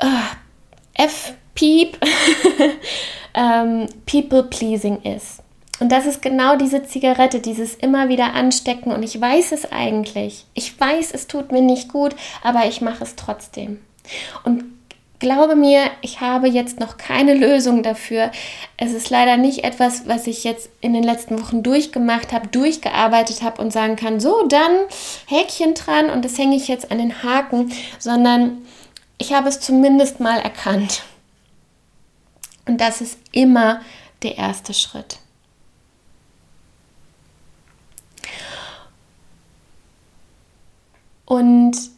uh, 0.03 0.07
F-Piep 0.93 1.97
ähm, 3.33 3.87
People-Pleasing 4.05 5.01
ist. 5.01 5.41
Und 5.79 5.91
das 5.91 6.05
ist 6.05 6.21
genau 6.21 6.55
diese 6.55 6.83
Zigarette, 6.83 7.41
dieses 7.41 7.75
immer 7.75 8.07
wieder 8.07 8.33
anstecken. 8.33 8.93
Und 8.93 9.03
ich 9.03 9.19
weiß 9.19 9.51
es 9.51 9.71
eigentlich. 9.71 10.45
Ich 10.53 10.79
weiß, 10.79 11.11
es 11.11 11.27
tut 11.27 11.51
mir 11.51 11.61
nicht 11.61 11.91
gut, 11.91 12.15
aber 12.43 12.65
ich 12.65 12.79
mache 12.79 13.03
es 13.03 13.15
trotzdem. 13.15 13.81
Und 14.43 14.63
glaube 15.25 15.55
mir, 15.55 15.89
ich 16.01 16.21
habe 16.21 16.47
jetzt 16.47 16.79
noch 16.79 16.97
keine 16.97 17.33
Lösung 17.33 17.81
dafür. 17.81 18.29
Es 18.77 18.93
ist 18.93 19.09
leider 19.09 19.37
nicht 19.37 19.63
etwas, 19.63 20.07
was 20.07 20.27
ich 20.27 20.43
jetzt 20.43 20.69
in 20.81 20.93
den 20.93 21.01
letzten 21.01 21.41
Wochen 21.41 21.63
durchgemacht 21.63 22.31
habe, 22.31 22.47
durchgearbeitet 22.49 23.41
habe 23.41 23.59
und 23.59 23.73
sagen 23.73 23.95
kann, 23.95 24.19
so, 24.19 24.45
dann 24.47 24.71
Häkchen 25.25 25.73
dran 25.73 26.11
und 26.11 26.23
das 26.23 26.37
hänge 26.37 26.55
ich 26.55 26.67
jetzt 26.67 26.91
an 26.91 26.99
den 26.99 27.23
Haken, 27.23 27.71
sondern 27.97 28.61
ich 29.17 29.33
habe 29.33 29.49
es 29.49 29.59
zumindest 29.59 30.19
mal 30.19 30.37
erkannt. 30.37 31.01
Und 32.67 32.79
das 32.79 33.01
ist 33.01 33.17
immer 33.31 33.81
der 34.21 34.37
erste 34.37 34.75
Schritt. 34.75 35.17
Und 41.25 41.94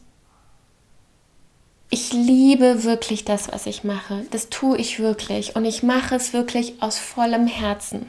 ich 1.90 2.12
liebe 2.12 2.84
wirklich 2.84 3.24
das, 3.24 3.50
was 3.50 3.66
ich 3.66 3.84
mache. 3.84 4.26
Das 4.30 4.50
tue 4.50 4.76
ich 4.76 4.98
wirklich. 4.98 5.56
Und 5.56 5.64
ich 5.64 5.82
mache 5.82 6.14
es 6.14 6.32
wirklich 6.32 6.82
aus 6.82 6.98
vollem 6.98 7.46
Herzen. 7.46 8.06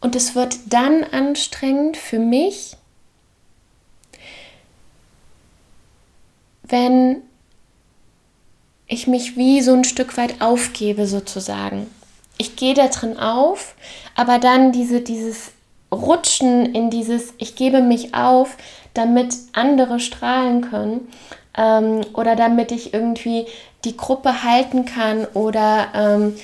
Und 0.00 0.14
es 0.14 0.34
wird 0.34 0.56
dann 0.66 1.02
anstrengend 1.02 1.96
für 1.96 2.20
mich, 2.20 2.76
wenn 6.62 7.22
ich 8.86 9.06
mich 9.08 9.36
wie 9.36 9.60
so 9.62 9.72
ein 9.72 9.84
Stück 9.84 10.16
weit 10.16 10.40
aufgebe 10.40 11.06
sozusagen. 11.08 11.88
Ich 12.38 12.54
gehe 12.54 12.74
da 12.74 12.86
drin 12.88 13.18
auf, 13.18 13.74
aber 14.14 14.38
dann 14.38 14.70
diese, 14.70 15.00
dieses 15.00 15.52
Rutschen 15.92 16.74
in 16.74 16.90
dieses, 16.90 17.34
ich 17.38 17.56
gebe 17.56 17.80
mich 17.80 18.14
auf, 18.14 18.56
damit 18.94 19.34
andere 19.52 19.98
strahlen 19.98 20.60
können, 20.62 21.08
ähm, 21.56 22.02
oder 22.14 22.36
damit 22.36 22.72
ich 22.72 22.92
irgendwie 22.94 23.46
die 23.84 23.96
Gruppe 23.96 24.42
halten 24.42 24.84
kann 24.84 25.26
oder 25.34 25.88
ähm, 25.94 26.36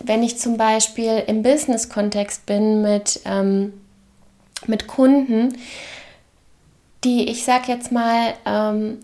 wenn 0.00 0.22
ich 0.22 0.38
zum 0.38 0.56
Beispiel 0.56 1.22
im 1.26 1.42
Business-Kontext 1.42 2.46
bin 2.46 2.82
mit, 2.82 3.20
ähm, 3.24 3.72
mit 4.66 4.86
Kunden, 4.86 5.56
die, 7.04 7.28
ich 7.28 7.44
sag 7.44 7.68
jetzt 7.68 7.92
mal, 7.92 8.34
ähm, 8.44 8.98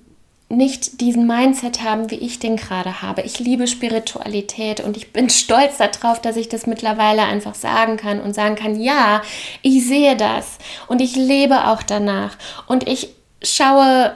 nicht 0.48 1.00
diesen 1.00 1.26
Mindset 1.26 1.82
haben, 1.82 2.10
wie 2.10 2.16
ich 2.16 2.38
den 2.38 2.56
gerade 2.56 3.00
habe. 3.00 3.22
Ich 3.22 3.38
liebe 3.38 3.66
Spiritualität 3.66 4.80
und 4.80 4.98
ich 4.98 5.12
bin 5.12 5.30
stolz 5.30 5.78
darauf, 5.78 6.20
dass 6.20 6.36
ich 6.36 6.48
das 6.48 6.66
mittlerweile 6.66 7.22
einfach 7.22 7.54
sagen 7.54 7.96
kann 7.96 8.20
und 8.20 8.34
sagen 8.34 8.54
kann, 8.54 8.78
ja, 8.78 9.22
ich 9.62 9.86
sehe 9.86 10.14
das 10.14 10.58
und 10.88 11.00
ich 11.00 11.16
lebe 11.16 11.68
auch 11.68 11.82
danach 11.82 12.36
und 12.66 12.86
ich 12.86 13.14
schaue 13.42 14.12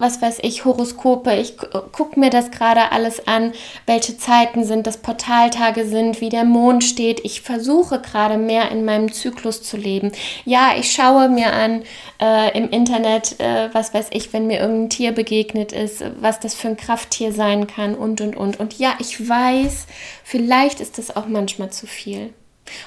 was 0.00 0.22
weiß 0.22 0.38
ich, 0.42 0.64
Horoskope. 0.64 1.34
Ich 1.34 1.56
gucke 1.92 2.18
mir 2.18 2.30
das 2.30 2.50
gerade 2.50 2.90
alles 2.90 3.28
an, 3.28 3.52
welche 3.86 4.16
Zeiten 4.16 4.64
sind, 4.64 4.86
das 4.86 4.96
Portaltage 4.96 5.86
sind, 5.86 6.20
wie 6.20 6.30
der 6.30 6.44
Mond 6.44 6.82
steht. 6.82 7.20
Ich 7.24 7.42
versuche 7.42 8.00
gerade 8.00 8.38
mehr 8.38 8.70
in 8.70 8.84
meinem 8.84 9.12
Zyklus 9.12 9.62
zu 9.62 9.76
leben. 9.76 10.10
Ja, 10.46 10.72
ich 10.78 10.90
schaue 10.90 11.28
mir 11.28 11.52
an 11.52 11.82
äh, 12.20 12.56
im 12.56 12.70
Internet, 12.70 13.38
äh, 13.40 13.68
was 13.74 13.92
weiß 13.92 14.08
ich, 14.12 14.32
wenn 14.32 14.46
mir 14.46 14.60
irgendein 14.60 14.90
Tier 14.90 15.12
begegnet 15.12 15.72
ist, 15.72 16.02
was 16.20 16.40
das 16.40 16.54
für 16.54 16.68
ein 16.68 16.76
Krafttier 16.78 17.32
sein 17.32 17.66
kann 17.66 17.94
und, 17.94 18.22
und, 18.22 18.36
und. 18.36 18.58
Und 18.58 18.78
ja, 18.78 18.94
ich 18.98 19.28
weiß, 19.28 19.86
vielleicht 20.24 20.80
ist 20.80 20.96
das 20.96 21.14
auch 21.14 21.26
manchmal 21.26 21.70
zu 21.70 21.86
viel. 21.86 22.32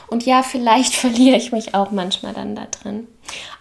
Und 0.07 0.25
ja, 0.25 0.41
vielleicht 0.41 0.95
verliere 0.95 1.37
ich 1.37 1.51
mich 1.51 1.75
auch 1.75 1.91
manchmal 1.91 2.33
dann 2.33 2.55
da 2.55 2.65
drin. 2.65 3.07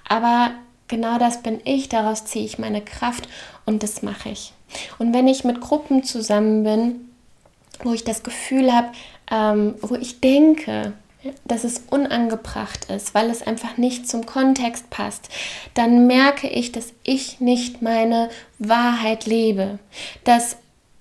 Aber 0.09 0.52
genau 0.92 1.16
das 1.16 1.42
bin 1.42 1.58
ich, 1.64 1.88
daraus 1.88 2.26
ziehe 2.26 2.44
ich 2.44 2.58
meine 2.58 2.82
Kraft 2.82 3.26
und 3.64 3.82
das 3.82 4.02
mache 4.02 4.28
ich. 4.28 4.52
Und 4.99 5.14
wenn 5.14 5.26
ich 5.26 5.42
mit 5.42 5.62
Gruppen 5.62 6.04
zusammen 6.04 6.64
bin, 6.64 7.08
wo 7.82 7.94
ich 7.94 8.04
das 8.04 8.22
Gefühl 8.22 8.70
habe, 8.70 8.88
ähm, 9.30 9.75
wo 9.80 9.94
ich 9.94 10.20
denke, 10.20 10.92
dass 11.44 11.64
es 11.64 11.84
unangebracht 11.88 12.90
ist, 12.90 13.14
weil 13.14 13.30
es 13.30 13.42
einfach 13.42 13.78
nicht 13.78 14.06
zum 14.06 14.26
Kontext 14.26 14.90
passt, 14.90 15.30
dann 15.72 16.06
merke 16.06 16.46
ich, 16.46 16.72
dass 16.72 16.92
ich 17.04 17.40
nicht 17.40 17.80
meine 17.80 18.28
Wahrheit 18.58 19.25
lebe. 19.25 19.78
Dass 20.25 20.58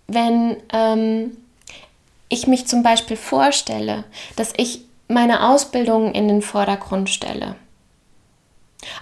wenn 0.08 0.56
ähm, 0.72 1.36
ich 2.30 2.48
mich 2.48 2.66
zum 2.66 2.82
Beispiel 2.82 3.18
vorstelle, 3.18 4.06
dass 4.38 4.54
ich 4.56 4.86
meine 5.10 5.50
Ausbildung 5.50 6.14
in 6.14 6.30
den 6.30 6.42
Vordergrund 6.42 7.10
stelle, 7.10 7.58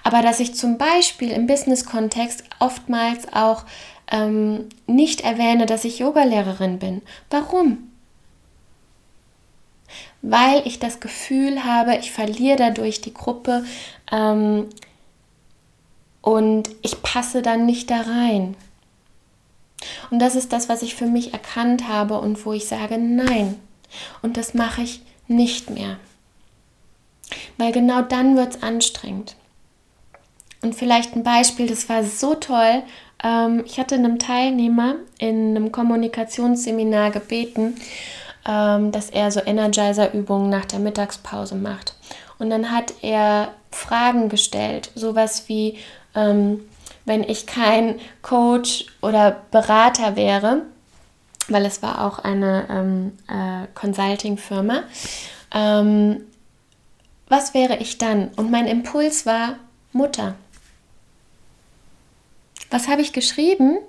aber 0.03 0.21
dass 0.21 0.39
ich 0.39 0.55
zum 0.55 0.77
Beispiel 0.77 1.31
im 1.31 1.47
Business-Kontext 1.47 2.43
oftmals 2.59 3.31
auch 3.33 3.63
ähm, 4.11 4.69
nicht 4.87 5.21
erwähne, 5.21 5.65
dass 5.65 5.85
ich 5.85 5.99
Yogalehrerin 5.99 6.79
bin. 6.79 7.01
Warum? 7.29 7.89
Weil 10.21 10.65
ich 10.65 10.79
das 10.79 10.99
Gefühl 10.99 11.63
habe, 11.63 11.95
ich 11.97 12.11
verliere 12.11 12.57
dadurch 12.57 13.01
die 13.01 13.13
Gruppe 13.13 13.63
ähm, 14.11 14.67
und 16.21 16.69
ich 16.81 17.01
passe 17.01 17.41
dann 17.41 17.65
nicht 17.65 17.89
da 17.89 18.01
rein. 18.01 18.55
Und 20.11 20.19
das 20.19 20.35
ist 20.35 20.51
das, 20.51 20.67
was 20.67 20.81
ich 20.81 20.95
für 20.95 21.05
mich 21.05 21.31
erkannt 21.31 21.87
habe 21.87 22.19
und 22.19 22.45
wo 22.45 22.51
ich 22.51 22.67
sage, 22.67 22.97
nein. 22.97 23.55
Und 24.21 24.35
das 24.35 24.53
mache 24.53 24.81
ich 24.81 25.01
nicht 25.27 25.69
mehr. 25.69 25.97
Weil 27.57 27.71
genau 27.71 28.01
dann 28.01 28.35
wird 28.35 28.55
es 28.55 28.63
anstrengend. 28.63 29.35
Und 30.61 30.75
vielleicht 30.75 31.15
ein 31.15 31.23
Beispiel, 31.23 31.67
das 31.67 31.87
war 31.87 32.03
so 32.03 32.35
toll. 32.35 32.83
Ähm, 33.23 33.63
ich 33.65 33.79
hatte 33.79 33.95
einem 33.95 34.19
Teilnehmer 34.19 34.95
in 35.17 35.55
einem 35.55 35.71
Kommunikationsseminar 35.71 37.11
gebeten, 37.11 37.75
ähm, 38.47 38.91
dass 38.91 39.09
er 39.09 39.31
so 39.31 39.39
Energizer-Übungen 39.39 40.49
nach 40.49 40.65
der 40.65 40.79
Mittagspause 40.79 41.55
macht. 41.55 41.95
Und 42.39 42.49
dann 42.49 42.71
hat 42.71 42.93
er 43.01 43.53
Fragen 43.71 44.29
gestellt, 44.29 44.91
sowas 44.95 45.47
wie, 45.47 45.77
ähm, 46.15 46.61
wenn 47.05 47.23
ich 47.23 47.45
kein 47.45 47.99
Coach 48.21 48.85
oder 49.01 49.37
Berater 49.51 50.15
wäre, 50.15 50.63
weil 51.47 51.65
es 51.65 51.81
war 51.81 52.05
auch 52.05 52.19
eine 52.19 52.67
ähm, 52.69 53.17
äh, 53.27 53.67
Consulting-Firma, 53.73 54.83
ähm, 55.53 56.21
was 57.27 57.53
wäre 57.53 57.77
ich 57.77 57.97
dann? 57.97 58.29
Und 58.35 58.51
mein 58.51 58.67
Impuls 58.67 59.25
war 59.25 59.55
Mutter. 59.91 60.35
Was 62.69 62.87
habe 62.87 63.01
ich 63.01 63.13
geschrieben? 63.13 63.79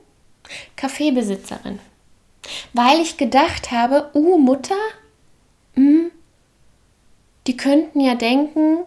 Kaffeebesitzerin. 0.76 1.78
Weil 2.72 3.00
ich 3.00 3.16
gedacht 3.16 3.70
habe, 3.70 4.10
uh, 4.14 4.38
Mutter, 4.38 4.76
mh, 5.74 5.82
hm, 5.84 6.10
die 7.46 7.56
könnten 7.56 8.00
ja 8.00 8.14
denken, 8.14 8.84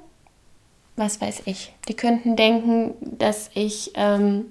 was 0.96 1.22
weiß 1.22 1.44
ich, 1.46 1.74
die 1.88 1.96
könnten 1.96 2.36
denken, 2.36 2.96
dass 3.02 3.50
ich, 3.54 3.92
ähm, 3.96 4.46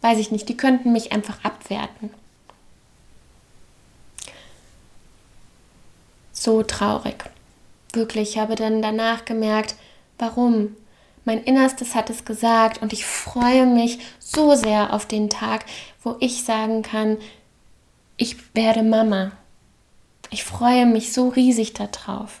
weiß 0.00 0.18
ich 0.18 0.30
nicht, 0.30 0.48
die 0.48 0.56
könnten 0.56 0.92
mich 0.92 1.12
einfach 1.12 1.44
abwerten. 1.44 2.10
So 6.32 6.62
traurig. 6.62 7.24
Wirklich, 7.92 8.30
ich 8.30 8.38
habe 8.38 8.54
dann 8.54 8.82
danach 8.82 9.24
gemerkt, 9.24 9.76
warum? 10.18 10.76
Mein 11.24 11.42
Innerstes 11.44 11.94
hat 11.94 12.10
es 12.10 12.24
gesagt 12.24 12.82
und 12.82 12.92
ich 12.92 13.06
freue 13.06 13.66
mich 13.66 13.98
so 14.18 14.54
sehr 14.54 14.92
auf 14.92 15.06
den 15.06 15.30
Tag, 15.30 15.64
wo 16.02 16.16
ich 16.20 16.44
sagen 16.44 16.82
kann, 16.82 17.16
ich 18.16 18.36
werde 18.54 18.82
Mama. 18.82 19.32
Ich 20.30 20.44
freue 20.44 20.86
mich 20.86 21.12
so 21.12 21.28
riesig 21.28 21.74
darauf. 21.74 22.40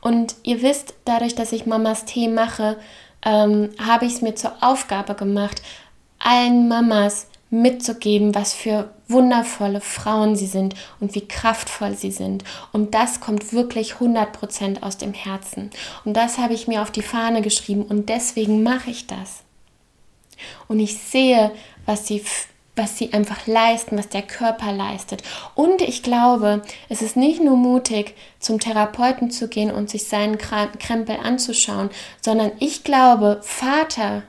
Und 0.00 0.34
ihr 0.42 0.62
wisst, 0.62 0.94
dadurch, 1.04 1.34
dass 1.34 1.52
ich 1.52 1.66
Mamas 1.66 2.04
Tee 2.04 2.28
mache, 2.28 2.78
ähm, 3.22 3.70
habe 3.78 4.06
ich 4.06 4.14
es 4.14 4.22
mir 4.22 4.34
zur 4.34 4.54
Aufgabe 4.60 5.14
gemacht, 5.14 5.62
allen 6.18 6.68
Mamas 6.68 7.26
mitzugeben, 7.50 8.34
was 8.34 8.54
für 8.54 8.90
wundervolle 9.08 9.80
Frauen 9.80 10.36
sie 10.36 10.46
sind 10.46 10.74
und 11.00 11.14
wie 11.14 11.26
kraftvoll 11.26 11.96
sie 11.96 12.12
sind. 12.12 12.44
Und 12.72 12.94
das 12.94 13.20
kommt 13.20 13.52
wirklich 13.52 13.94
100% 13.94 14.82
aus 14.82 14.98
dem 14.98 15.12
Herzen. 15.12 15.70
Und 16.04 16.16
das 16.16 16.38
habe 16.38 16.54
ich 16.54 16.68
mir 16.68 16.82
auf 16.82 16.90
die 16.90 17.02
Fahne 17.02 17.42
geschrieben 17.42 17.82
und 17.82 18.08
deswegen 18.08 18.62
mache 18.62 18.90
ich 18.90 19.06
das. 19.06 19.42
Und 20.68 20.80
ich 20.80 20.96
sehe, 20.96 21.50
was 21.86 22.06
sie, 22.06 22.24
was 22.76 22.96
sie 22.96 23.12
einfach 23.12 23.46
leisten, 23.46 23.98
was 23.98 24.08
der 24.08 24.22
Körper 24.22 24.72
leistet. 24.72 25.22
Und 25.54 25.82
ich 25.82 26.02
glaube, 26.02 26.62
es 26.88 27.02
ist 27.02 27.16
nicht 27.16 27.42
nur 27.42 27.56
mutig, 27.56 28.14
zum 28.38 28.60
Therapeuten 28.60 29.30
zu 29.30 29.48
gehen 29.48 29.70
und 29.70 29.90
sich 29.90 30.06
seinen 30.06 30.38
Krempel 30.38 31.16
anzuschauen, 31.22 31.90
sondern 32.22 32.52
ich 32.60 32.84
glaube, 32.84 33.40
Vater 33.42 34.22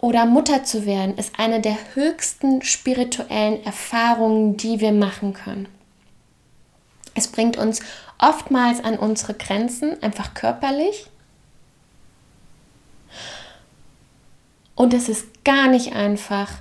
oder 0.00 0.26
Mutter 0.26 0.64
zu 0.64 0.86
werden 0.86 1.16
ist 1.16 1.38
eine 1.38 1.60
der 1.60 1.76
höchsten 1.94 2.62
spirituellen 2.62 3.64
Erfahrungen, 3.64 4.56
die 4.56 4.80
wir 4.80 4.92
machen 4.92 5.32
können. 5.32 5.68
Es 7.14 7.28
bringt 7.28 7.56
uns 7.56 7.80
oftmals 8.18 8.82
an 8.82 8.96
unsere 8.96 9.34
Grenzen, 9.34 10.00
einfach 10.02 10.34
körperlich. 10.34 11.06
Und 14.76 14.94
es 14.94 15.08
ist 15.08 15.44
gar 15.44 15.66
nicht 15.66 15.94
einfach, 15.94 16.52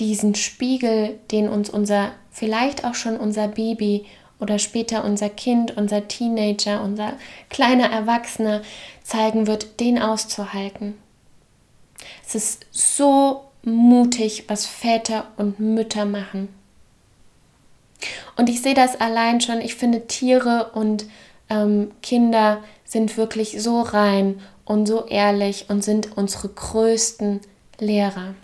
diesen 0.00 0.34
Spiegel, 0.34 1.20
den 1.30 1.48
uns 1.48 1.70
unser, 1.70 2.10
vielleicht 2.32 2.84
auch 2.84 2.94
schon 2.94 3.16
unser 3.16 3.46
Baby 3.46 4.06
oder 4.40 4.58
später 4.58 5.04
unser 5.04 5.28
Kind, 5.28 5.76
unser 5.76 6.08
Teenager, 6.08 6.82
unser 6.82 7.12
kleiner 7.50 7.90
Erwachsener 7.90 8.62
zeigen 9.04 9.46
wird, 9.46 9.78
den 9.78 10.00
auszuhalten. 10.00 10.94
Es 12.32 12.36
ist 12.36 12.66
so 12.70 13.42
mutig, 13.64 14.44
was 14.46 14.64
Väter 14.64 15.26
und 15.36 15.58
Mütter 15.58 16.04
machen. 16.04 16.48
Und 18.36 18.48
ich 18.48 18.62
sehe 18.62 18.74
das 18.74 19.00
allein 19.00 19.40
schon. 19.40 19.60
Ich 19.60 19.74
finde, 19.74 20.06
Tiere 20.06 20.70
und 20.74 21.06
ähm, 21.48 21.90
Kinder 22.02 22.62
sind 22.84 23.16
wirklich 23.16 23.60
so 23.60 23.80
rein 23.80 24.40
und 24.64 24.86
so 24.86 25.06
ehrlich 25.06 25.66
und 25.70 25.82
sind 25.82 26.16
unsere 26.16 26.48
größten 26.48 27.40
Lehrer. 27.80 28.34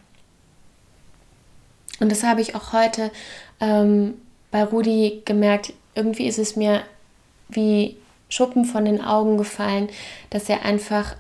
Und 2.00 2.10
das 2.10 2.24
habe 2.24 2.40
ich 2.40 2.56
auch 2.56 2.72
heute 2.72 3.12
ähm, 3.60 4.14
bei 4.50 4.64
Rudi 4.64 5.22
gemerkt. 5.24 5.74
Irgendwie 5.94 6.26
ist 6.26 6.40
es 6.40 6.56
mir 6.56 6.82
wie 7.48 7.96
Schuppen 8.28 8.64
von 8.64 8.84
den 8.84 9.00
Augen 9.00 9.38
gefallen, 9.38 9.88
dass 10.30 10.48
er 10.48 10.62
einfach 10.64 11.14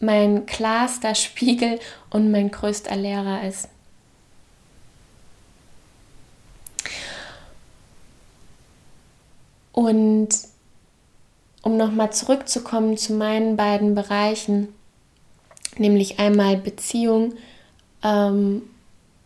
mein 0.00 0.46
klarster 0.46 1.14
Spiegel 1.14 1.78
und 2.10 2.30
mein 2.30 2.50
größter 2.50 2.96
Lehrer 2.96 3.42
ist. 3.42 3.68
Und 9.72 10.28
um 11.62 11.76
nochmal 11.76 12.12
zurückzukommen 12.12 12.96
zu 12.96 13.12
meinen 13.12 13.56
beiden 13.56 13.94
Bereichen, 13.94 14.74
nämlich 15.76 16.18
einmal 16.18 16.56
Beziehung 16.56 17.34
ähm, 18.02 18.62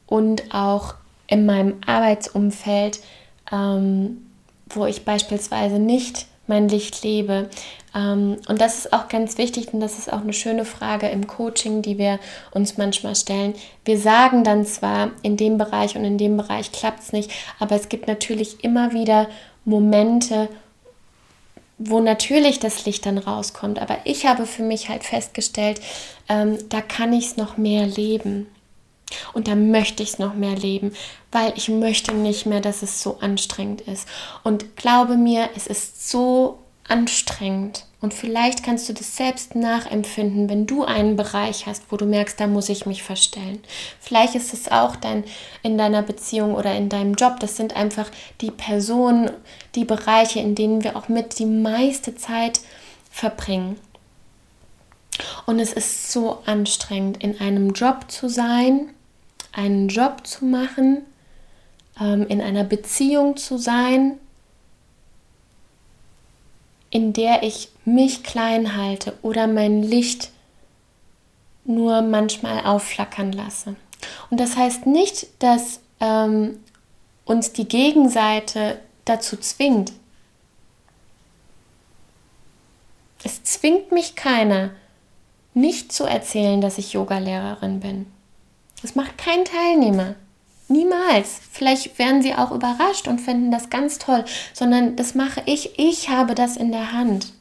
und 0.06 0.54
auch 0.54 0.94
in 1.26 1.46
meinem 1.46 1.76
Arbeitsumfeld, 1.86 3.00
ähm, 3.50 4.30
wo 4.66 4.84
ich 4.86 5.04
beispielsweise 5.04 5.78
nicht 5.78 6.26
mein 6.52 6.68
Licht 6.68 7.02
lebe. 7.02 7.48
Ähm, 7.94 8.36
und 8.46 8.60
das 8.60 8.76
ist 8.76 8.92
auch 8.92 9.08
ganz 9.08 9.38
wichtig 9.38 9.72
und 9.72 9.80
das 9.80 9.98
ist 9.98 10.12
auch 10.12 10.20
eine 10.20 10.34
schöne 10.34 10.66
Frage 10.66 11.08
im 11.08 11.26
Coaching, 11.26 11.80
die 11.80 11.96
wir 11.96 12.18
uns 12.50 12.76
manchmal 12.76 13.16
stellen. 13.16 13.54
Wir 13.86 13.98
sagen 13.98 14.44
dann 14.44 14.66
zwar, 14.66 15.12
in 15.22 15.38
dem 15.38 15.56
Bereich 15.56 15.96
und 15.96 16.04
in 16.04 16.18
dem 16.18 16.36
Bereich 16.36 16.70
klappt 16.70 17.00
es 17.00 17.12
nicht, 17.12 17.30
aber 17.58 17.74
es 17.74 17.88
gibt 17.88 18.06
natürlich 18.06 18.62
immer 18.62 18.92
wieder 18.92 19.28
Momente, 19.64 20.50
wo 21.78 22.00
natürlich 22.00 22.60
das 22.60 22.84
Licht 22.84 23.06
dann 23.06 23.16
rauskommt. 23.16 23.80
Aber 23.80 23.96
ich 24.04 24.26
habe 24.26 24.44
für 24.44 24.62
mich 24.62 24.90
halt 24.90 25.04
festgestellt, 25.04 25.80
ähm, 26.28 26.58
da 26.68 26.82
kann 26.82 27.14
ich 27.14 27.28
es 27.28 27.36
noch 27.38 27.56
mehr 27.56 27.86
leben. 27.86 28.46
Und 29.32 29.48
da 29.48 29.54
möchte 29.54 30.02
ich 30.02 30.10
es 30.10 30.18
noch 30.18 30.34
mehr 30.34 30.56
leben, 30.56 30.94
weil 31.30 31.52
ich 31.56 31.68
möchte 31.68 32.14
nicht 32.14 32.46
mehr, 32.46 32.60
dass 32.60 32.82
es 32.82 33.02
so 33.02 33.18
anstrengend 33.20 33.82
ist. 33.82 34.08
Und 34.42 34.76
glaube 34.76 35.16
mir, 35.16 35.50
es 35.56 35.66
ist 35.66 36.08
so 36.08 36.58
anstrengend. 36.88 37.86
Und 38.00 38.12
vielleicht 38.12 38.64
kannst 38.64 38.88
du 38.88 38.92
das 38.92 39.16
selbst 39.16 39.54
nachempfinden, 39.54 40.48
wenn 40.48 40.66
du 40.66 40.84
einen 40.84 41.14
Bereich 41.14 41.66
hast, 41.66 41.84
wo 41.90 41.96
du 41.96 42.04
merkst, 42.04 42.38
da 42.40 42.48
muss 42.48 42.68
ich 42.68 42.84
mich 42.84 43.04
verstellen. 43.04 43.62
Vielleicht 44.00 44.34
ist 44.34 44.52
es 44.52 44.70
auch 44.70 44.96
dein, 44.96 45.22
in 45.62 45.78
deiner 45.78 46.02
Beziehung 46.02 46.56
oder 46.56 46.74
in 46.74 46.88
deinem 46.88 47.14
Job. 47.14 47.38
Das 47.38 47.56
sind 47.56 47.76
einfach 47.76 48.10
die 48.40 48.50
Personen, 48.50 49.30
die 49.76 49.84
Bereiche, 49.84 50.40
in 50.40 50.56
denen 50.56 50.82
wir 50.82 50.96
auch 50.96 51.08
mit 51.08 51.38
die 51.38 51.46
meiste 51.46 52.16
Zeit 52.16 52.60
verbringen. 53.08 53.78
Und 55.46 55.60
es 55.60 55.72
ist 55.72 56.10
so 56.10 56.38
anstrengend, 56.44 57.22
in 57.22 57.40
einem 57.40 57.72
Job 57.72 58.10
zu 58.10 58.28
sein, 58.28 58.88
einen 59.52 59.88
Job 59.88 60.26
zu 60.26 60.44
machen, 60.44 61.02
ähm, 62.00 62.26
in 62.26 62.40
einer 62.40 62.64
Beziehung 62.64 63.36
zu 63.36 63.58
sein, 63.58 64.18
in 66.90 67.12
der 67.12 67.42
ich 67.42 67.70
mich 67.84 68.22
klein 68.22 68.76
halte 68.76 69.14
oder 69.22 69.46
mein 69.46 69.82
Licht 69.82 70.30
nur 71.64 72.02
manchmal 72.02 72.64
aufflackern 72.64 73.32
lasse. 73.32 73.76
Und 74.30 74.40
das 74.40 74.56
heißt 74.56 74.86
nicht, 74.86 75.28
dass 75.38 75.80
ähm, 76.00 76.58
uns 77.24 77.52
die 77.52 77.68
Gegenseite 77.68 78.80
dazu 79.04 79.36
zwingt. 79.36 79.92
Es 83.24 83.42
zwingt 83.44 83.92
mich 83.92 84.16
keiner, 84.16 84.70
nicht 85.54 85.92
zu 85.92 86.04
erzählen, 86.04 86.60
dass 86.60 86.78
ich 86.78 86.92
Yogalehrerin 86.92 87.80
bin. 87.80 88.06
Das 88.82 88.94
macht 88.94 89.16
kein 89.16 89.44
Teilnehmer. 89.44 90.16
Niemals. 90.68 91.40
Vielleicht 91.50 91.98
werden 91.98 92.22
sie 92.22 92.34
auch 92.34 92.50
überrascht 92.50 93.08
und 93.08 93.20
finden 93.20 93.50
das 93.50 93.70
ganz 93.70 93.98
toll, 93.98 94.24
sondern 94.52 94.96
das 94.96 95.14
mache 95.14 95.42
ich. 95.46 95.78
Ich 95.78 96.08
habe 96.08 96.34
das 96.34 96.56
in 96.56 96.72
der 96.72 96.92
Hand. 96.92 97.32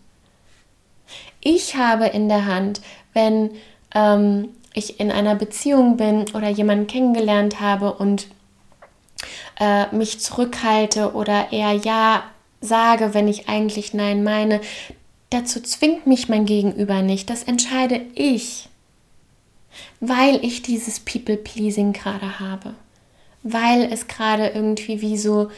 Ich 1.40 1.76
habe 1.76 2.08
in 2.08 2.30
der 2.30 2.46
Hand, 2.46 2.82
wenn 3.14 3.52
ähm, 3.96 4.50
ich 4.74 5.00
in 5.00 5.12
einer 5.12 5.36
Beziehung 5.36 5.98
bin 5.98 6.26
oder 6.34 6.50
jemanden 6.50 6.88
kennengelernt 6.88 7.60
habe 7.60 7.94
und 7.94 8.28
äh, 9.60 9.94
mich 9.96 10.20
zurückhalte 10.20 11.14
oder 11.14 11.52
eher 11.52 11.74
Ja 11.74 12.24
sage, 12.62 13.14
wenn 13.14 13.28
ich 13.28 13.50
eigentlich 13.50 13.94
Nein 13.94 14.24
meine. 14.24 14.62
Dazu 15.30 15.62
zwingt 15.62 16.06
mich 16.06 16.30
mein 16.30 16.46
Gegenüber 16.46 17.02
nicht. 17.02 17.30
Das 17.30 17.44
entscheide 17.44 18.02
ich, 18.14 18.70
weil 20.00 20.44
ich 20.44 20.62
dieses 20.62 21.00
People-Pleasing 21.00 21.94
gerade 21.94 22.40
habe 22.40 22.74
weil 23.44 23.92
es 23.92 24.08
gerade 24.08 24.50
irgendwie 24.50 25.02
wie 25.02 25.18
so 25.18 25.50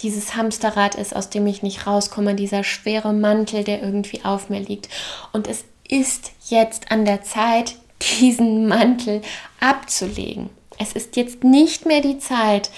dieses 0.00 0.34
Hamsterrad 0.34 0.94
ist, 0.94 1.14
aus 1.14 1.28
dem 1.28 1.46
ich 1.46 1.62
nicht 1.62 1.86
rauskomme, 1.86 2.34
dieser 2.34 2.64
schwere 2.64 3.12
Mantel, 3.12 3.64
der 3.64 3.82
irgendwie 3.82 4.24
auf 4.24 4.48
mir 4.48 4.60
liegt. 4.60 4.88
Und 5.32 5.46
es 5.46 5.64
ist 5.88 6.32
jetzt 6.48 6.90
an 6.90 7.04
der 7.04 7.22
Zeit, 7.22 7.76
diesen 8.20 8.66
Mantel 8.66 9.20
abzulegen. 9.60 10.48
Es 10.78 10.92
ist 10.94 11.16
jetzt 11.16 11.44
nicht 11.44 11.84
mehr 11.84 12.00
die 12.00 12.18
Zeit, 12.18 12.70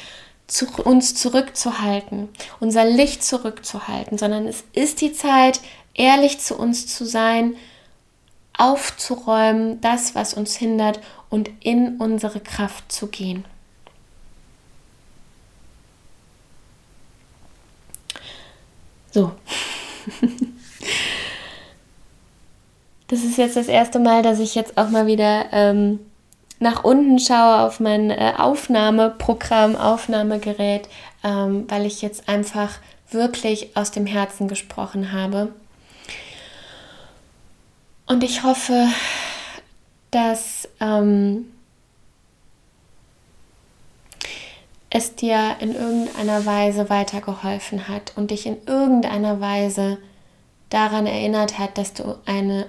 zu, 0.49 0.67
uns 0.85 1.15
zurückzuhalten, 1.15 2.29
unser 2.61 2.85
Licht 2.85 3.23
zurückzuhalten, 3.23 4.19
sondern 4.19 4.47
es 4.47 4.65
ist 4.73 5.01
die 5.01 5.13
Zeit, 5.13 5.61
ehrlich 5.95 6.41
zu 6.41 6.59
uns 6.59 6.89
zu 6.89 7.07
sein, 7.07 7.55
aufzuräumen, 8.57 9.81
das, 9.81 10.15
was 10.15 10.35
uns 10.35 10.57
hindert 10.57 11.01
und 11.31 11.51
in 11.61 11.97
unsere 11.99 12.41
Kraft 12.41 12.93
zu 12.93 13.07
gehen. 13.09 13.45
So. 19.11 19.33
das 23.09 23.25
ist 23.25 23.37
jetzt 23.37 23.57
das 23.57 23.69
erste 23.69 23.99
Mal, 23.99 24.23
dass 24.23 24.39
ich 24.39 24.55
jetzt 24.55 24.79
auch 24.79 24.89
mal 24.89 25.07
wieder 25.07 25.47
ähm, 25.53 26.01
nach 26.59 26.85
unten 26.85 27.19
schaue 27.19 27.61
auf 27.61 27.81
mein 27.81 28.11
äh, 28.11 28.35
Aufnahmeprogramm, 28.39 29.77
Aufnahmegerät, 29.77 30.89
ähm, 31.25 31.67
weil 31.69 31.87
ich 31.87 32.01
jetzt 32.03 32.29
einfach 32.29 32.79
wirklich 33.11 33.77
aus 33.77 33.91
dem 33.91 34.07
Herzen 34.07 34.49
gesprochen 34.49 35.13
habe. 35.13 35.53
Und 38.13 38.23
ich 38.23 38.43
hoffe, 38.43 38.89
dass 40.11 40.69
ähm, 40.81 41.51
es 44.91 45.17
dir 45.17 45.57
in 45.61 45.75
irgendeiner 45.75 46.45
Weise 46.45 46.91
weitergeholfen 46.91 47.89
hat 47.89 48.13
und 48.15 48.31
dich 48.31 48.45
in 48.45 48.59
irgendeiner 48.67 49.41
Weise 49.41 49.97
daran 50.69 51.07
erinnert 51.07 51.59
hat, 51.59 51.79
dass 51.79 51.95
du 51.95 52.19
eine 52.27 52.67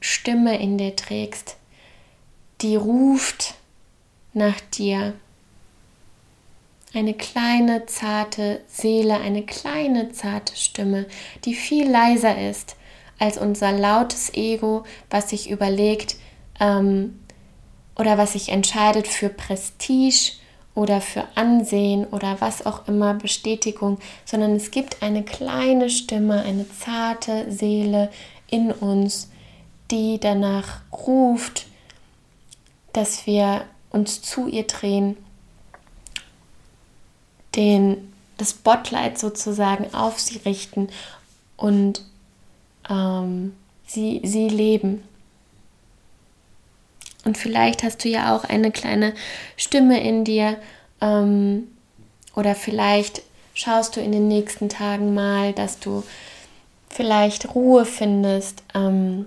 Stimme 0.00 0.58
in 0.58 0.78
dir 0.78 0.96
trägst, 0.96 1.58
die 2.62 2.76
ruft 2.76 3.56
nach 4.32 4.58
dir. 4.72 5.12
Eine 6.94 7.12
kleine, 7.12 7.84
zarte 7.84 8.62
Seele, 8.68 9.20
eine 9.20 9.42
kleine, 9.44 10.12
zarte 10.12 10.56
Stimme, 10.56 11.04
die 11.44 11.52
viel 11.52 11.90
leiser 11.90 12.48
ist 12.48 12.77
als 13.18 13.38
unser 13.38 13.72
lautes 13.72 14.32
Ego, 14.34 14.84
was 15.10 15.30
sich 15.30 15.50
überlegt 15.50 16.16
ähm, 16.60 17.18
oder 17.96 18.18
was 18.18 18.32
sich 18.32 18.50
entscheidet 18.50 19.08
für 19.08 19.28
Prestige 19.28 20.32
oder 20.74 21.00
für 21.00 21.24
Ansehen 21.34 22.06
oder 22.06 22.40
was 22.40 22.64
auch 22.64 22.86
immer, 22.86 23.14
Bestätigung, 23.14 23.98
sondern 24.24 24.54
es 24.54 24.70
gibt 24.70 25.02
eine 25.02 25.24
kleine 25.24 25.90
Stimme, 25.90 26.42
eine 26.42 26.66
zarte 26.70 27.50
Seele 27.50 28.10
in 28.48 28.70
uns, 28.70 29.28
die 29.90 30.20
danach 30.20 30.80
ruft, 30.92 31.66
dass 32.92 33.26
wir 33.26 33.64
uns 33.90 34.22
zu 34.22 34.46
ihr 34.46 34.66
drehen, 34.66 35.16
den, 37.56 38.12
das 38.36 38.50
Spotlight 38.50 39.18
sozusagen 39.18 39.92
auf 39.94 40.20
sie 40.20 40.38
richten 40.38 40.88
und 41.56 42.04
ähm, 42.88 43.54
sie, 43.86 44.20
sie 44.24 44.48
leben. 44.48 45.02
Und 47.24 47.36
vielleicht 47.36 47.82
hast 47.82 48.04
du 48.04 48.08
ja 48.08 48.34
auch 48.34 48.44
eine 48.44 48.70
kleine 48.70 49.14
Stimme 49.56 50.02
in 50.02 50.24
dir 50.24 50.56
ähm, 51.00 51.68
oder 52.34 52.54
vielleicht 52.54 53.22
schaust 53.54 53.96
du 53.96 54.00
in 54.00 54.12
den 54.12 54.28
nächsten 54.28 54.68
Tagen 54.68 55.14
mal, 55.14 55.52
dass 55.52 55.80
du 55.80 56.04
vielleicht 56.88 57.54
Ruhe 57.54 57.84
findest, 57.84 58.62
ähm, 58.74 59.26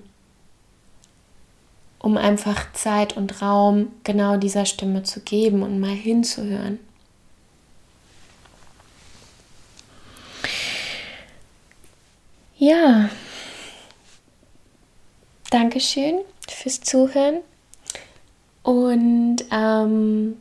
um 1.99 2.17
einfach 2.17 2.71
Zeit 2.73 3.15
und 3.15 3.41
Raum 3.41 3.87
genau 4.03 4.37
dieser 4.37 4.65
Stimme 4.65 5.03
zu 5.03 5.19
geben 5.19 5.61
und 5.61 5.79
mal 5.79 5.93
hinzuhören. 5.93 6.79
Ja, 12.57 13.09
Dankeschön 15.51 16.15
fürs 16.49 16.81
Zuhören. 16.81 17.41
Und 18.63 19.37
ähm, 19.51 20.37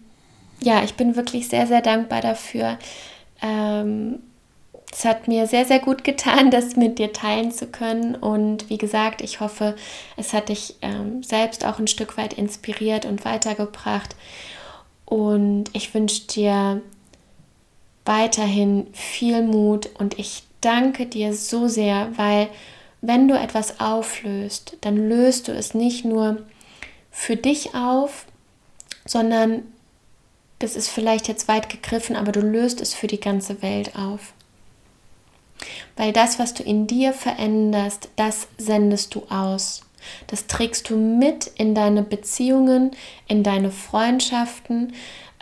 ja, 0.62 0.82
ich 0.82 0.94
bin 0.94 1.16
wirklich 1.16 1.48
sehr, 1.48 1.66
sehr 1.66 1.82
dankbar 1.82 2.20
dafür. 2.22 2.78
Ähm, 3.42 4.20
es 4.92 5.04
hat 5.04 5.28
mir 5.28 5.46
sehr, 5.46 5.64
sehr 5.64 5.80
gut 5.80 6.04
getan, 6.04 6.50
das 6.52 6.76
mit 6.76 6.98
dir 6.98 7.12
teilen 7.12 7.52
zu 7.52 7.66
können. 7.66 8.14
Und 8.14 8.70
wie 8.70 8.78
gesagt, 8.78 9.20
ich 9.20 9.40
hoffe, 9.40 9.76
es 10.16 10.32
hat 10.32 10.48
dich 10.48 10.76
ähm, 10.80 11.22
selbst 11.22 11.64
auch 11.64 11.78
ein 11.78 11.86
Stück 11.88 12.16
weit 12.16 12.32
inspiriert 12.32 13.04
und 13.04 13.24
weitergebracht. 13.24 14.14
Und 15.04 15.66
ich 15.72 15.92
wünsche 15.92 16.26
dir 16.28 16.82
weiterhin 18.04 18.86
viel 18.92 19.42
Mut 19.42 19.90
und 19.98 20.18
ich 20.18 20.44
danke 20.60 21.06
dir 21.06 21.34
so 21.34 21.68
sehr, 21.68 22.08
weil 22.16 22.48
wenn 23.00 23.28
du 23.28 23.34
etwas 23.34 23.80
auflöst, 23.80 24.76
dann 24.82 24.96
löst 24.96 25.48
du 25.48 25.52
es 25.52 25.74
nicht 25.74 26.04
nur 26.04 26.42
für 27.10 27.36
dich 27.36 27.74
auf, 27.74 28.26
sondern 29.06 29.62
das 30.58 30.76
ist 30.76 30.88
vielleicht 30.88 31.26
jetzt 31.26 31.48
weit 31.48 31.70
gegriffen, 31.70 32.16
aber 32.16 32.32
du 32.32 32.40
löst 32.40 32.80
es 32.80 32.92
für 32.94 33.06
die 33.06 33.20
ganze 33.20 33.62
Welt 33.62 33.96
auf. 33.96 34.34
Weil 35.96 36.12
das, 36.12 36.38
was 36.38 36.54
du 36.54 36.62
in 36.62 36.86
dir 36.86 37.12
veränderst, 37.12 38.10
das 38.16 38.46
sendest 38.58 39.14
du 39.14 39.24
aus. 39.28 39.82
Das 40.26 40.46
trägst 40.46 40.88
du 40.88 40.96
mit 40.96 41.46
in 41.56 41.74
deine 41.74 42.02
Beziehungen, 42.02 42.92
in 43.26 43.42
deine 43.42 43.70
Freundschaften, 43.70 44.94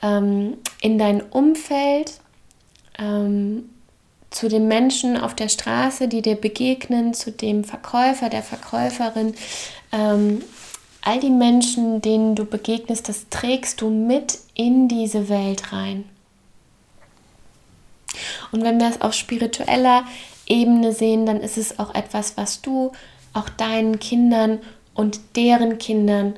ähm, 0.02 0.56
in 0.80 0.98
dein 0.98 1.22
Umfeld, 1.22 2.20
ähm, 2.98 3.70
zu 4.30 4.48
den 4.48 4.68
Menschen 4.68 5.16
auf 5.16 5.34
der 5.34 5.48
Straße, 5.48 6.08
die 6.08 6.22
dir 6.22 6.36
begegnen, 6.36 7.14
zu 7.14 7.32
dem 7.32 7.64
Verkäufer, 7.64 8.28
der 8.28 8.42
Verkäuferin. 8.42 9.34
Ähm, 9.92 10.42
all 11.02 11.20
die 11.20 11.30
Menschen, 11.30 12.02
denen 12.02 12.34
du 12.34 12.44
begegnest, 12.44 13.08
das 13.08 13.26
trägst 13.30 13.80
du 13.80 13.88
mit 13.88 14.38
in 14.54 14.88
diese 14.88 15.28
Welt 15.28 15.72
rein. 15.72 16.04
Und 18.52 18.62
wenn 18.62 18.80
wir 18.80 18.88
es 18.88 19.00
auf 19.00 19.14
spiritueller 19.14 20.04
Ebene 20.46 20.92
sehen, 20.92 21.26
dann 21.26 21.40
ist 21.40 21.58
es 21.58 21.78
auch 21.78 21.94
etwas, 21.94 22.36
was 22.36 22.60
du 22.60 22.92
auch 23.32 23.48
deinen 23.48 23.98
Kindern 23.98 24.60
und 24.94 25.20
deren 25.36 25.78
Kindern 25.78 26.34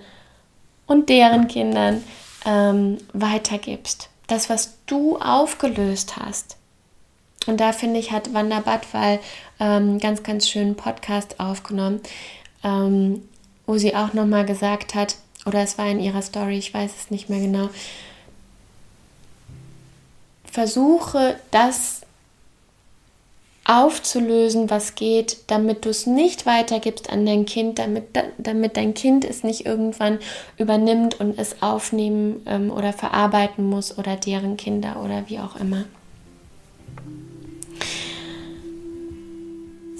und 0.86 1.08
deren 1.08 1.48
Kindern 1.48 2.04
ähm, 2.44 2.98
weitergibst. 3.12 4.10
Das, 4.26 4.50
was 4.50 4.78
du 4.86 5.18
aufgelöst 5.18 6.16
hast. 6.16 6.56
Und 7.46 7.60
da 7.60 7.72
finde 7.72 7.98
ich, 7.98 8.12
hat 8.12 8.34
Wanda 8.34 8.60
Badwal 8.60 9.18
ähm, 9.58 9.98
ganz, 9.98 10.22
ganz 10.22 10.48
schönen 10.48 10.76
Podcast 10.76 11.40
aufgenommen, 11.40 12.00
ähm, 12.62 13.22
wo 13.66 13.78
sie 13.78 13.94
auch 13.94 14.12
nochmal 14.12 14.44
gesagt 14.44 14.94
hat, 14.94 15.16
oder 15.46 15.62
es 15.62 15.78
war 15.78 15.86
in 15.86 16.00
ihrer 16.00 16.22
Story, 16.22 16.58
ich 16.58 16.74
weiß 16.74 16.92
es 16.98 17.10
nicht 17.10 17.30
mehr 17.30 17.40
genau, 17.40 17.70
versuche 20.44 21.36
das 21.50 22.02
aufzulösen, 23.64 24.68
was 24.68 24.96
geht, 24.96 25.38
damit 25.46 25.84
du 25.84 25.90
es 25.90 26.06
nicht 26.06 26.44
weitergibst 26.44 27.08
an 27.08 27.24
dein 27.24 27.46
Kind, 27.46 27.78
damit, 27.78 28.04
damit 28.38 28.76
dein 28.76 28.94
Kind 28.94 29.24
es 29.24 29.44
nicht 29.44 29.64
irgendwann 29.64 30.18
übernimmt 30.56 31.20
und 31.20 31.38
es 31.38 31.62
aufnehmen 31.62 32.42
ähm, 32.46 32.70
oder 32.70 32.92
verarbeiten 32.92 33.64
muss 33.64 33.96
oder 33.96 34.16
deren 34.16 34.56
Kinder 34.56 35.02
oder 35.04 35.28
wie 35.28 35.38
auch 35.38 35.56
immer. 35.56 35.84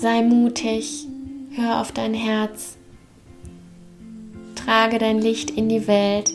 Sei 0.01 0.23
mutig, 0.23 1.07
hör 1.51 1.83
auf 1.83 1.93
dein 1.93 2.15
Herz, 2.15 2.79
trage 4.55 4.97
dein 4.97 5.21
Licht 5.21 5.51
in 5.51 5.69
die 5.69 5.87
Welt 5.87 6.33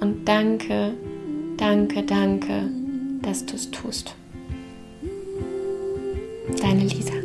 und 0.00 0.22
danke, 0.24 0.94
danke, 1.58 2.02
danke, 2.02 2.70
dass 3.20 3.44
du 3.44 3.54
es 3.54 3.70
tust. 3.70 4.14
Deine 6.58 6.84
Lisa. 6.84 7.21